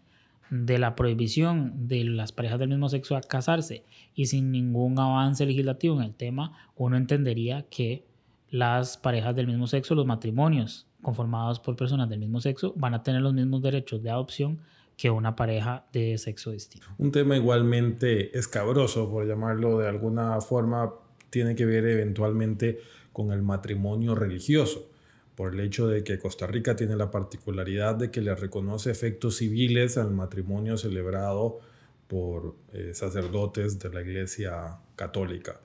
de 0.50 0.78
la 0.78 0.96
prohibición 0.96 1.88
de 1.88 2.04
las 2.04 2.32
parejas 2.32 2.60
del 2.60 2.70
mismo 2.70 2.90
sexo 2.90 3.16
a 3.16 3.22
casarse 3.22 3.84
y 4.14 4.28
sin 4.28 4.52
ningún 4.52 5.00
avance 5.00 5.46
legislativo 5.46 5.98
en 5.98 6.04
el 6.04 6.14
tema, 6.14 6.70
uno 6.76 6.98
entendería 6.98 7.66
que 7.70 8.06
las 8.50 8.98
parejas 8.98 9.36
del 9.36 9.48
mismo 9.48 9.68
sexo, 9.68 9.96
los 9.96 10.06
matrimonios 10.06 10.88
conformados 11.02 11.60
por 11.60 11.76
personas 11.76 12.10
del 12.10 12.20
mismo 12.20 12.40
sexo, 12.42 12.74
van 12.78 12.94
a 12.94 13.04
tener 13.04 13.22
los 13.22 13.34
mismos 13.34 13.62
derechos 13.62 14.02
de 14.02 14.10
adopción 14.10 14.60
que 14.98 15.10
una 15.10 15.36
pareja 15.36 15.86
de 15.92 16.18
sexo 16.18 16.52
distinto. 16.52 16.88
Un 16.98 17.12
tema 17.12 17.36
igualmente 17.36 18.38
escabroso, 18.38 19.10
por 19.10 19.28
llamarlo 19.28 19.80
de 19.80 19.90
alguna 19.90 20.40
forma, 20.42 20.94
tiene 21.30 21.56
que 21.56 21.66
ver 21.66 21.86
eventualmente 21.86 22.80
con 23.12 23.32
el 23.32 23.42
matrimonio 23.42 24.16
religioso, 24.16 24.90
por 25.36 25.54
el 25.54 25.60
hecho 25.60 25.88
de 25.88 26.04
que 26.04 26.18
Costa 26.18 26.48
Rica 26.48 26.76
tiene 26.76 26.96
la 26.96 27.12
particularidad 27.12 27.96
de 27.96 28.12
que 28.12 28.22
le 28.22 28.34
reconoce 28.36 28.90
efectos 28.90 29.38
civiles 29.38 29.98
al 29.98 30.12
matrimonio 30.12 30.78
celebrado 30.78 31.60
por 32.08 32.56
eh, 32.74 32.92
sacerdotes 32.94 33.80
de 33.80 33.90
la 33.90 34.02
Iglesia 34.02 34.78
Católica. 34.96 35.60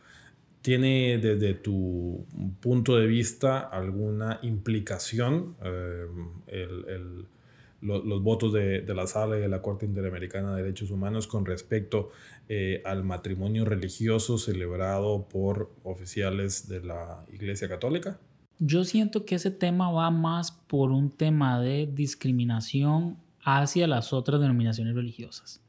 ¿Tiene 0.63 1.19
desde 1.19 1.55
tu 1.55 2.27
punto 2.61 2.97
de 2.97 3.07
vista 3.07 3.61
alguna 3.61 4.41
implicación 4.43 5.57
eh, 5.65 6.07
los 7.81 8.23
votos 8.23 8.53
de, 8.53 8.85
la 8.95 9.07
Sala 9.07 9.39
y 9.39 9.41
de 9.41 9.49
la 9.49 9.63
Corte 9.63 9.87
Interamericana 9.87 10.55
de 10.55 10.63
Derechos 10.63 10.91
Humanos 10.91 11.27
con 11.27 11.47
respecto 11.47 12.11
eh, 12.49 12.83
al 12.85 13.05
matrimonio 13.05 13.65
religioso 13.65 14.37
celebrado 14.37 15.27
por 15.29 15.71
oficiales 15.83 16.69
de 16.69 16.81
la 16.83 17.25
Iglesia 17.33 17.69
Católica? 17.69 18.19
Yo 18.63 18.85
siento 18.85 19.25
que 19.25 19.37
ese 19.37 19.51
tema 19.51 19.91
va 19.91 20.11
más 20.11 20.53
por 20.53 20.93
un 20.93 21.11
tema 21.11 21.59
de 21.59 21.87
discriminación 21.87 23.17
hacia 23.43 23.87
las 23.87 24.13
otras 24.13 24.39
denominaciones 24.39 24.95
religiosas. 24.95 25.63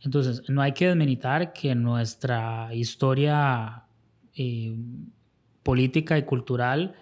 Entonces, 0.00 0.42
no 0.48 0.62
hay 0.62 0.72
que 0.72 0.88
desmeritar 0.88 1.52
que 1.52 1.74
nuestra 1.74 2.74
historia 2.74 3.84
eh, 4.34 4.74
política 5.62 6.16
y 6.16 6.22
cultural 6.22 6.94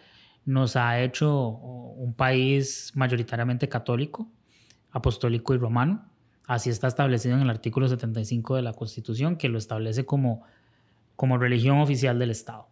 nos 0.45 0.75
ha 0.75 1.01
hecho 1.01 1.49
un 1.49 2.13
país 2.15 2.91
mayoritariamente 2.97 3.69
católico, 3.69 4.29
apostólico 4.91 5.55
y 5.55 5.59
romano. 5.59 6.11
Así 6.47 6.71
está 6.71 6.89
establecido 6.89 7.37
en 7.37 7.43
el 7.43 7.51
artículo 7.51 7.89
75 7.89 8.57
de 8.57 8.63
la 8.63 8.73
Constitución, 8.73 9.37
que 9.37 9.49
lo 9.49 9.59
establece 9.59 10.05
como, 10.05 10.43
como 11.15 11.39
religión 11.39 11.79
oficial 11.79 12.19
del 12.19 12.33
Estado. 12.33 12.67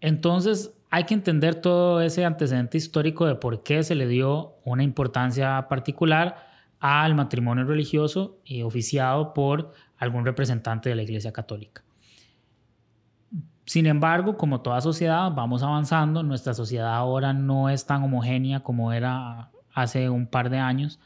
Entonces, 0.00 0.74
hay 0.94 1.02
que 1.02 1.14
entender 1.14 1.56
todo 1.56 2.00
ese 2.00 2.24
antecedente 2.24 2.78
histórico 2.78 3.26
de 3.26 3.34
por 3.34 3.64
qué 3.64 3.82
se 3.82 3.96
le 3.96 4.06
dio 4.06 4.58
una 4.64 4.84
importancia 4.84 5.66
particular 5.66 6.46
al 6.78 7.16
matrimonio 7.16 7.64
religioso 7.64 8.38
oficiado 8.62 9.34
por 9.34 9.72
algún 9.96 10.24
representante 10.24 10.88
de 10.88 10.94
la 10.94 11.02
Iglesia 11.02 11.32
Católica. 11.32 11.82
Sin 13.66 13.86
embargo, 13.86 14.36
como 14.36 14.60
toda 14.60 14.80
sociedad, 14.80 15.32
vamos 15.34 15.64
avanzando. 15.64 16.22
Nuestra 16.22 16.54
sociedad 16.54 16.94
ahora 16.94 17.32
no 17.32 17.70
es 17.70 17.86
tan 17.86 18.04
homogénea 18.04 18.60
como 18.60 18.92
era 18.92 19.50
hace 19.72 20.08
un 20.08 20.28
par 20.28 20.48
de 20.48 20.58
años. 20.58 21.00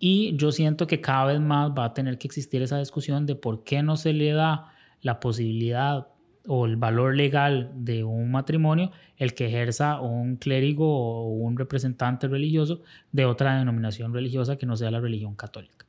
Y 0.00 0.36
yo 0.36 0.50
siento 0.50 0.88
que 0.88 1.00
cada 1.00 1.26
vez 1.26 1.38
más 1.38 1.70
va 1.70 1.84
a 1.84 1.94
tener 1.94 2.18
que 2.18 2.26
existir 2.26 2.60
esa 2.60 2.78
discusión 2.78 3.24
de 3.24 3.36
por 3.36 3.62
qué 3.62 3.84
no 3.84 3.96
se 3.96 4.12
le 4.12 4.32
da 4.32 4.72
la 5.00 5.20
posibilidad 5.20 6.08
o 6.46 6.66
el 6.66 6.76
valor 6.76 7.16
legal 7.16 7.72
de 7.74 8.04
un 8.04 8.30
matrimonio 8.30 8.92
el 9.16 9.34
que 9.34 9.46
ejerza 9.46 10.00
un 10.00 10.36
clérigo 10.36 10.86
o 10.86 11.28
un 11.28 11.56
representante 11.56 12.28
religioso 12.28 12.82
de 13.12 13.24
otra 13.24 13.58
denominación 13.58 14.12
religiosa 14.12 14.56
que 14.56 14.66
no 14.66 14.76
sea 14.76 14.90
la 14.90 15.00
religión 15.00 15.34
católica. 15.34 15.86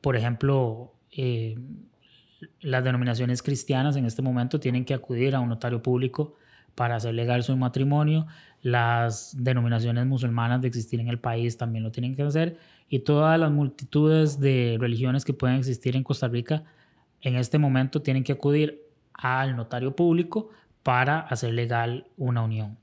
Por 0.00 0.16
ejemplo, 0.16 0.94
eh, 1.10 1.56
las 2.60 2.84
denominaciones 2.84 3.42
cristianas 3.42 3.96
en 3.96 4.04
este 4.04 4.22
momento 4.22 4.60
tienen 4.60 4.84
que 4.84 4.94
acudir 4.94 5.34
a 5.34 5.40
un 5.40 5.48
notario 5.48 5.82
público 5.82 6.34
para 6.74 6.96
hacer 6.96 7.14
legal 7.14 7.42
su 7.42 7.56
matrimonio. 7.56 8.26
Las 8.62 9.36
denominaciones 9.38 10.06
musulmanas 10.06 10.60
de 10.60 10.68
existir 10.68 11.00
en 11.00 11.08
el 11.08 11.18
país 11.18 11.56
también 11.56 11.84
lo 11.84 11.92
tienen 11.92 12.14
que 12.14 12.22
hacer. 12.22 12.58
Y 12.88 13.00
todas 13.00 13.38
las 13.38 13.50
multitudes 13.50 14.38
de 14.40 14.76
religiones 14.80 15.24
que 15.24 15.32
pueden 15.32 15.56
existir 15.56 15.96
en 15.96 16.02
Costa 16.02 16.28
Rica 16.28 16.64
en 17.20 17.36
este 17.36 17.58
momento 17.58 18.02
tienen 18.02 18.24
que 18.24 18.32
acudir 18.32 18.81
al 19.22 19.56
notario 19.56 19.94
público 19.94 20.50
para 20.82 21.20
hacer 21.20 21.54
legal 21.54 22.08
una 22.16 22.42
unión. 22.42 22.78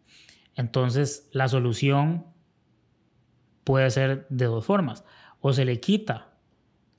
Entonces, 0.56 1.30
la 1.34 1.48
solución 1.48 2.26
puede 3.64 3.90
ser 3.92 4.26
de 4.30 4.46
dos 4.46 4.66
formas. 4.66 5.04
O 5.42 5.54
se 5.54 5.66
le 5.66 5.80
quita 5.80 6.30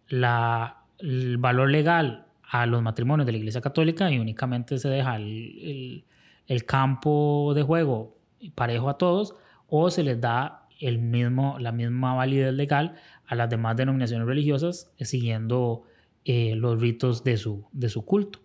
la, 0.09 0.85
el 0.99 1.39
valor 1.39 1.71
legal 1.71 2.27
a 2.43 2.67
los 2.67 2.83
matrimonios 2.83 3.27
de 3.27 3.33
la 3.33 3.39
Iglesia 3.39 3.61
Católica 3.61 4.11
y 4.11 4.19
únicamente 4.19 4.79
se 4.79 4.89
deja 4.89 5.17
el, 5.17 6.05
el, 6.47 6.65
campo 6.65 7.53
de 7.55 7.63
juego 7.63 8.19
parejo 8.55 8.89
a 8.89 8.99
todos, 8.99 9.37
o 9.69 9.91
se 9.91 10.03
les 10.03 10.21
da 10.21 10.67
el 10.81 10.99
mismo, 10.99 11.59
la 11.59 11.73
misma 11.73 12.15
validez 12.15 12.53
legal 12.55 12.97
a 13.27 13.35
las 13.35 13.49
demás 13.49 13.77
denominaciones 13.77 14.27
religiosas 14.27 14.93
siguiendo 15.01 15.85
eh, 16.25 16.55
los 16.57 16.81
ritos 16.81 17.23
de 17.25 17.37
su, 17.37 17.67
de 17.73 17.89
su 17.89 18.05
culto. 18.05 18.41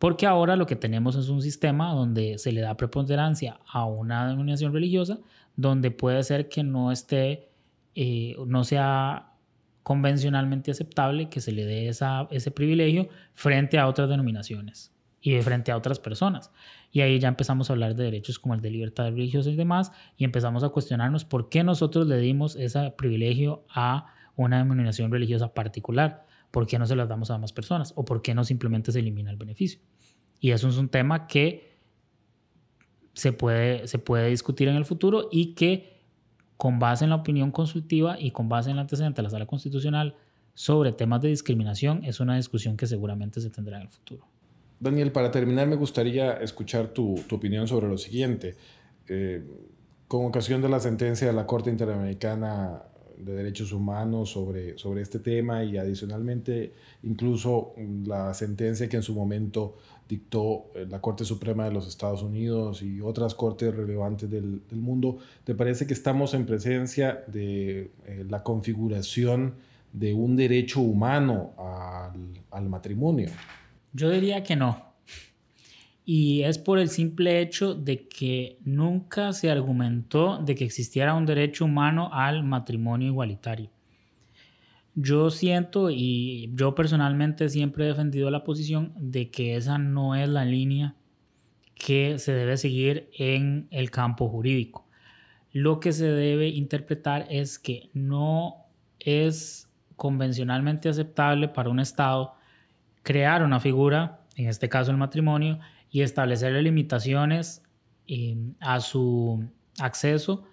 Porque 0.00 0.26
ahora 0.26 0.56
lo 0.56 0.64
que 0.64 0.76
tenemos 0.76 1.14
es 1.14 1.28
un 1.28 1.42
sistema 1.42 1.92
donde 1.92 2.38
se 2.38 2.52
le 2.52 2.62
da 2.62 2.74
preponderancia 2.78 3.60
a 3.70 3.84
una 3.84 4.26
denominación 4.26 4.72
religiosa, 4.72 5.18
donde 5.56 5.90
puede 5.90 6.24
ser 6.24 6.48
que 6.48 6.64
no 6.64 6.90
esté, 6.90 7.50
eh, 7.94 8.34
no 8.46 8.64
sea 8.64 9.34
convencionalmente 9.82 10.70
aceptable 10.70 11.28
que 11.28 11.42
se 11.42 11.52
le 11.52 11.66
dé 11.66 11.88
ese 11.88 12.50
privilegio 12.50 13.10
frente 13.34 13.78
a 13.78 13.86
otras 13.86 14.08
denominaciones 14.08 14.90
y 15.20 15.38
frente 15.42 15.70
a 15.70 15.76
otras 15.76 15.98
personas. 15.98 16.50
Y 16.90 17.02
ahí 17.02 17.18
ya 17.18 17.28
empezamos 17.28 17.68
a 17.68 17.74
hablar 17.74 17.94
de 17.94 18.04
derechos 18.04 18.38
como 18.38 18.54
el 18.54 18.62
de 18.62 18.70
libertad 18.70 19.10
religiosa 19.10 19.50
y 19.50 19.56
demás, 19.56 19.92
y 20.16 20.24
empezamos 20.24 20.64
a 20.64 20.70
cuestionarnos 20.70 21.26
por 21.26 21.50
qué 21.50 21.62
nosotros 21.62 22.06
le 22.06 22.16
dimos 22.16 22.56
ese 22.56 22.90
privilegio 22.92 23.66
a 23.68 24.14
una 24.34 24.56
denominación 24.56 25.12
religiosa 25.12 25.52
particular. 25.52 26.24
¿Por 26.50 26.66
qué 26.66 26.78
no 26.78 26.86
se 26.86 26.96
las 26.96 27.08
damos 27.08 27.30
a 27.30 27.38
más 27.38 27.52
personas? 27.52 27.92
¿O 27.96 28.04
por 28.04 28.22
qué 28.22 28.34
no 28.34 28.44
simplemente 28.44 28.92
se 28.92 29.00
elimina 29.00 29.30
el 29.30 29.36
beneficio? 29.36 29.80
Y 30.40 30.50
eso 30.50 30.68
es 30.68 30.76
un 30.76 30.88
tema 30.88 31.26
que 31.26 31.70
se 33.12 33.32
puede, 33.32 33.86
se 33.86 33.98
puede 33.98 34.30
discutir 34.30 34.68
en 34.68 34.76
el 34.76 34.84
futuro 34.84 35.28
y 35.30 35.54
que 35.54 36.00
con 36.56 36.78
base 36.78 37.04
en 37.04 37.10
la 37.10 37.16
opinión 37.16 37.50
consultiva 37.50 38.16
y 38.18 38.32
con 38.32 38.48
base 38.48 38.70
en 38.70 38.76
el 38.76 38.80
antecedente 38.80 39.16
de 39.16 39.22
la 39.24 39.30
Sala 39.30 39.46
Constitucional 39.46 40.16
sobre 40.54 40.92
temas 40.92 41.20
de 41.20 41.28
discriminación 41.28 42.04
es 42.04 42.20
una 42.20 42.36
discusión 42.36 42.76
que 42.76 42.86
seguramente 42.86 43.40
se 43.40 43.50
tendrá 43.50 43.76
en 43.76 43.84
el 43.84 43.88
futuro. 43.88 44.26
Daniel, 44.78 45.12
para 45.12 45.30
terminar 45.30 45.68
me 45.68 45.76
gustaría 45.76 46.34
escuchar 46.34 46.88
tu, 46.88 47.14
tu 47.28 47.36
opinión 47.36 47.68
sobre 47.68 47.88
lo 47.88 47.98
siguiente. 47.98 48.56
Eh, 49.08 49.42
con 50.08 50.26
ocasión 50.26 50.60
de 50.60 50.68
la 50.68 50.80
sentencia 50.80 51.26
de 51.26 51.32
la 51.32 51.46
Corte 51.46 51.70
Interamericana 51.70 52.82
de 53.24 53.34
Derechos 53.34 53.72
Humanos 53.72 54.30
sobre, 54.30 54.76
sobre 54.78 55.02
este 55.02 55.18
tema 55.18 55.64
y 55.64 55.76
adicionalmente 55.76 56.72
incluso 57.02 57.74
la 58.04 58.34
sentencia 58.34 58.88
que 58.88 58.96
en 58.96 59.02
su 59.02 59.14
momento 59.14 59.78
dictó 60.08 60.72
eh, 60.74 60.86
la 60.88 61.00
Corte 61.00 61.24
Suprema 61.24 61.64
de 61.64 61.72
los 61.72 61.86
Estados 61.86 62.22
Unidos 62.22 62.82
y 62.82 63.00
otras 63.00 63.34
cortes 63.34 63.74
relevantes 63.74 64.28
del, 64.28 64.62
mundo, 64.72 65.18
¿te 65.44 65.54
parece 65.54 65.86
que 65.86 65.94
estamos 65.94 66.34
en 66.34 66.46
presencia 66.46 67.24
de 67.28 67.92
eh, 68.06 68.24
la 68.28 68.42
configuración 68.42 69.54
de 69.92 70.12
un 70.12 70.36
derecho 70.36 70.80
humano 70.80 71.52
al, 71.56 72.42
al 72.50 72.68
matrimonio? 72.68 73.30
Yo 73.92 74.10
diría 74.10 74.42
que 74.42 74.56
no. 74.56 74.89
Y 76.04 76.42
es 76.42 76.58
por 76.58 76.78
el 76.78 76.88
simple 76.88 77.40
hecho 77.40 77.74
de 77.74 78.08
que 78.08 78.58
nunca 78.64 79.32
se 79.32 79.50
argumentó 79.50 80.38
de 80.38 80.54
que 80.54 80.64
existiera 80.64 81.14
un 81.14 81.26
derecho 81.26 81.66
humano 81.66 82.10
al 82.12 82.42
matrimonio 82.42 83.08
igualitario. 83.08 83.70
Yo 84.94 85.30
siento 85.30 85.90
y 85.90 86.50
yo 86.54 86.74
personalmente 86.74 87.48
siempre 87.48 87.84
he 87.84 87.88
defendido 87.88 88.30
la 88.30 88.42
posición 88.42 88.92
de 88.96 89.30
que 89.30 89.56
esa 89.56 89.78
no 89.78 90.14
es 90.16 90.28
la 90.28 90.44
línea 90.44 90.96
que 91.74 92.18
se 92.18 92.32
debe 92.32 92.56
seguir 92.56 93.08
en 93.16 93.68
el 93.70 93.90
campo 93.90 94.28
jurídico. 94.28 94.86
Lo 95.52 95.80
que 95.80 95.92
se 95.92 96.06
debe 96.06 96.48
interpretar 96.48 97.26
es 97.30 97.58
que 97.58 97.88
no 97.94 98.66
es 98.98 99.68
convencionalmente 99.96 100.88
aceptable 100.88 101.48
para 101.48 101.70
un 101.70 101.80
Estado 101.80 102.34
crear 103.02 103.42
una 103.42 103.60
figura, 103.60 104.20
en 104.36 104.48
este 104.48 104.68
caso 104.68 104.90
el 104.90 104.96
matrimonio, 104.96 105.58
y 105.90 106.02
establecerle 106.02 106.62
limitaciones 106.62 107.62
eh, 108.06 108.36
a 108.60 108.80
su 108.80 109.44
acceso 109.78 110.44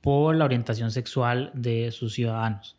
por 0.00 0.36
la 0.36 0.44
orientación 0.44 0.90
sexual 0.90 1.50
de 1.54 1.90
sus 1.90 2.14
ciudadanos. 2.14 2.78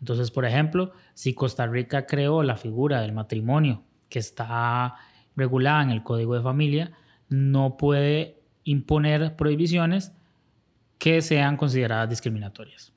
Entonces, 0.00 0.30
por 0.30 0.44
ejemplo, 0.44 0.92
si 1.14 1.34
Costa 1.34 1.66
Rica 1.66 2.06
creó 2.06 2.42
la 2.42 2.56
figura 2.56 3.00
del 3.00 3.12
matrimonio 3.12 3.82
que 4.08 4.18
está 4.18 4.96
regulada 5.34 5.82
en 5.82 5.90
el 5.90 6.02
Código 6.02 6.34
de 6.34 6.42
Familia, 6.42 6.92
no 7.28 7.76
puede 7.76 8.40
imponer 8.64 9.36
prohibiciones 9.36 10.12
que 10.98 11.22
sean 11.22 11.56
consideradas 11.56 12.08
discriminatorias. 12.08 12.92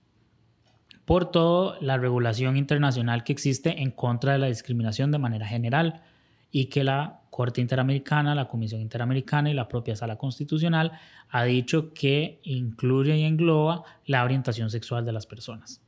Por 1.05 1.31
todo, 1.31 1.75
la 1.81 1.97
regulación 1.97 2.55
internacional 2.55 3.23
que 3.23 3.33
existe 3.33 3.81
en 3.81 3.91
contra 3.91 4.33
de 4.33 4.39
la 4.39 4.47
discriminación 4.47 5.11
de 5.11 5.17
manera 5.17 5.47
general 5.47 6.03
y 6.51 6.65
que 6.65 6.83
la 6.83 7.21
Corte 7.29 7.61
Interamericana, 7.61 8.35
la 8.35 8.47
Comisión 8.47 8.81
Interamericana 8.81 9.49
y 9.49 9.53
la 9.53 9.67
propia 9.67 9.95
Sala 9.95 10.17
Constitucional 10.17 10.91
ha 11.29 11.43
dicho 11.43 11.93
que 11.93 12.39
incluye 12.43 13.17
y 13.17 13.23
engloba 13.23 13.83
la 14.05 14.23
orientación 14.23 14.69
sexual 14.69 15.05
de 15.05 15.13
las 15.13 15.25
personas. 15.25 15.81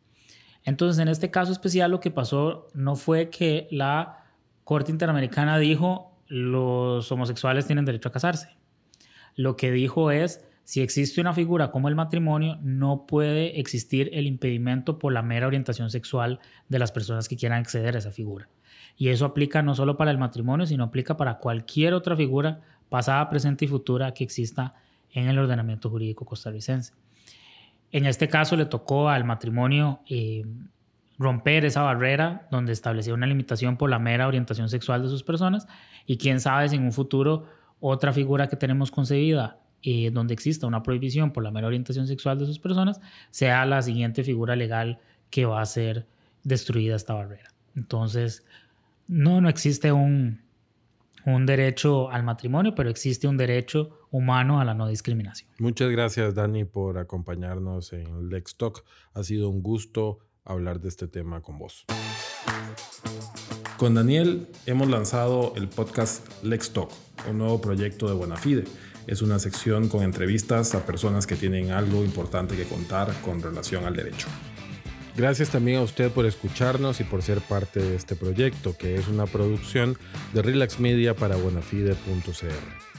Entonces, 0.64 1.02
en 1.02 1.08
este 1.08 1.32
caso 1.32 1.52
especial, 1.52 1.92
lo 1.92 2.00
que 2.00 2.12
pasó 2.12 2.68
no 2.74 2.96
fue 2.96 3.30
que 3.30 3.68
la 3.72 4.26
Corte 4.64 4.92
Interamericana 4.92 5.58
dijo 5.58 6.12
los 6.28 7.12
homosexuales 7.12 7.68
tienen 7.68 7.84
derecho 7.84 8.08
a 8.08 8.14
casarse. 8.14 8.56
Lo 9.36 9.58
que 9.58 9.72
dijo 9.72 10.12
es 10.12 10.46
si 10.64 10.82
existe 10.82 11.20
una 11.20 11.34
figura 11.34 11.72
como 11.72 11.90
el 11.90 11.96
matrimonio, 11.96 12.58
no 12.62 13.06
puede 13.06 13.60
existir 13.60 14.10
el 14.14 14.28
impedimento 14.28 15.00
por 15.00 15.12
la 15.12 15.22
mera 15.22 15.48
orientación 15.48 15.90
sexual 15.90 16.40
de 16.70 16.80
las 16.80 16.94
personas 16.94 17.28
que 17.28 17.36
quieran 17.36 17.60
acceder 17.60 17.96
a 17.96 18.00
esa 18.00 18.12
figura. 18.12 18.48
Y 18.98 19.10
eso 19.10 19.26
aplica 19.26 19.62
no 19.62 19.76
solo 19.76 19.98
para 19.98 20.12
el 20.12 20.18
matrimonio, 20.18 20.66
sino 20.66 20.84
aplica 20.84 21.18
para 21.18 21.38
cualquier 21.38 21.94
otra 21.94 22.16
figura 22.16 22.62
pasada, 22.90 23.30
presente 23.30 23.66
y 23.66 23.68
futura 23.68 24.14
que 24.14 24.24
exista 24.24 24.76
en 25.12 25.28
el 25.28 25.40
ordenamiento 25.40 25.90
jurídico 25.90 26.26
costarricense. 26.26 26.94
En 27.92 28.06
este 28.06 28.28
caso 28.30 28.56
le 28.56 28.66
tocó 28.66 29.10
al 29.10 29.26
matrimonio 29.26 30.00
eh, 30.10 30.46
romper 31.18 31.66
esa 31.66 31.82
barrera 31.84 32.48
donde 32.52 32.74
establecía 32.74 33.14
una 33.14 33.28
limitación 33.28 33.78
por 33.78 33.90
la 33.90 34.00
mera 34.00 34.28
orientación 34.28 34.70
sexual 34.70 35.04
de 35.04 35.10
sus 35.10 35.24
personas 35.24 35.68
y 36.06 36.18
quién 36.18 36.40
sabe 36.40 36.70
si 36.70 36.78
en 36.78 36.84
un 36.84 36.94
futuro 36.94 37.46
otra 37.80 38.14
figura 38.14 38.48
que 38.48 38.56
tenemos 38.56 38.92
concebida 38.92 39.60
eh, 39.84 40.12
donde 40.12 40.34
exista 40.34 40.68
una 40.68 40.84
prohibición 40.84 41.32
por 41.32 41.44
la 41.44 41.52
mera 41.52 41.68
orientación 41.68 42.08
sexual 42.08 42.40
de 42.40 42.46
sus 42.46 42.60
personas 42.60 43.02
sea 43.30 43.66
la 43.66 43.82
siguiente 43.82 44.24
figura 44.24 44.56
legal 44.56 45.00
que 45.30 45.46
va 45.46 45.62
a 45.62 45.66
ser 45.66 46.08
destruida 46.44 46.96
esta 46.96 47.14
barrera. 47.14 47.50
Entonces, 47.76 48.46
no, 49.12 49.42
no 49.42 49.50
existe 49.50 49.92
un, 49.92 50.42
un 51.26 51.46
derecho 51.46 52.10
al 52.10 52.24
matrimonio, 52.24 52.74
pero 52.74 52.90
existe 52.90 53.28
un 53.28 53.36
derecho 53.36 54.08
humano 54.10 54.62
a 54.62 54.66
la 54.66 54.74
no 54.74 54.88
discriminación. 54.88 55.52
Muchas 55.60 55.92
gracias, 55.92 56.34
Dani, 56.34 56.64
por 56.64 56.98
acompañarnos 56.98 57.92
en 57.92 58.30
Lex 58.30 58.56
Talk. 58.56 58.84
Ha 59.14 59.24
sido 59.24 59.50
un 59.50 59.62
gusto 59.62 60.20
hablar 60.46 60.80
de 60.80 60.88
este 60.88 61.08
tema 61.08 61.42
con 61.42 61.60
vos. 61.60 61.86
Con 63.78 63.96
Daniel 63.96 64.48
hemos 64.66 64.90
lanzado 64.90 65.54
el 65.58 65.68
podcast 65.68 66.26
Lex 66.44 66.72
Talk, 66.72 66.92
un 67.30 67.38
nuevo 67.38 67.60
proyecto 67.60 68.08
de 68.08 68.14
Buenafide. 68.14 68.64
Es 69.08 69.22
una 69.22 69.40
sección 69.40 69.90
con 69.90 70.04
entrevistas 70.04 70.74
a 70.74 70.86
personas 70.86 71.28
que 71.28 71.36
tienen 71.36 71.72
algo 71.72 72.06
importante 72.06 72.56
que 72.56 72.64
contar 72.64 73.14
con 73.22 73.42
relación 73.42 73.84
al 73.84 73.96
derecho. 73.96 74.28
Gracias 75.16 75.50
también 75.50 75.80
a 75.80 75.82
usted 75.82 76.12
por 76.12 76.26
escucharnos 76.26 77.00
y 77.00 77.04
por 77.04 77.22
ser 77.22 77.42
parte 77.42 77.82
de 77.82 77.96
este 77.96 78.16
proyecto, 78.16 78.78
que 78.78 78.96
es 78.96 79.08
una 79.08 79.26
producción 79.26 79.98
de 80.34 80.42
Relax 80.42 80.80
Media 80.80 81.16
para 81.16 81.36
buenafide.cr. 81.36 82.92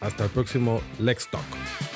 Hasta 0.00 0.24
el 0.24 0.30
próximo 0.30 0.80
Lex 0.98 1.28
Talk. 1.30 1.91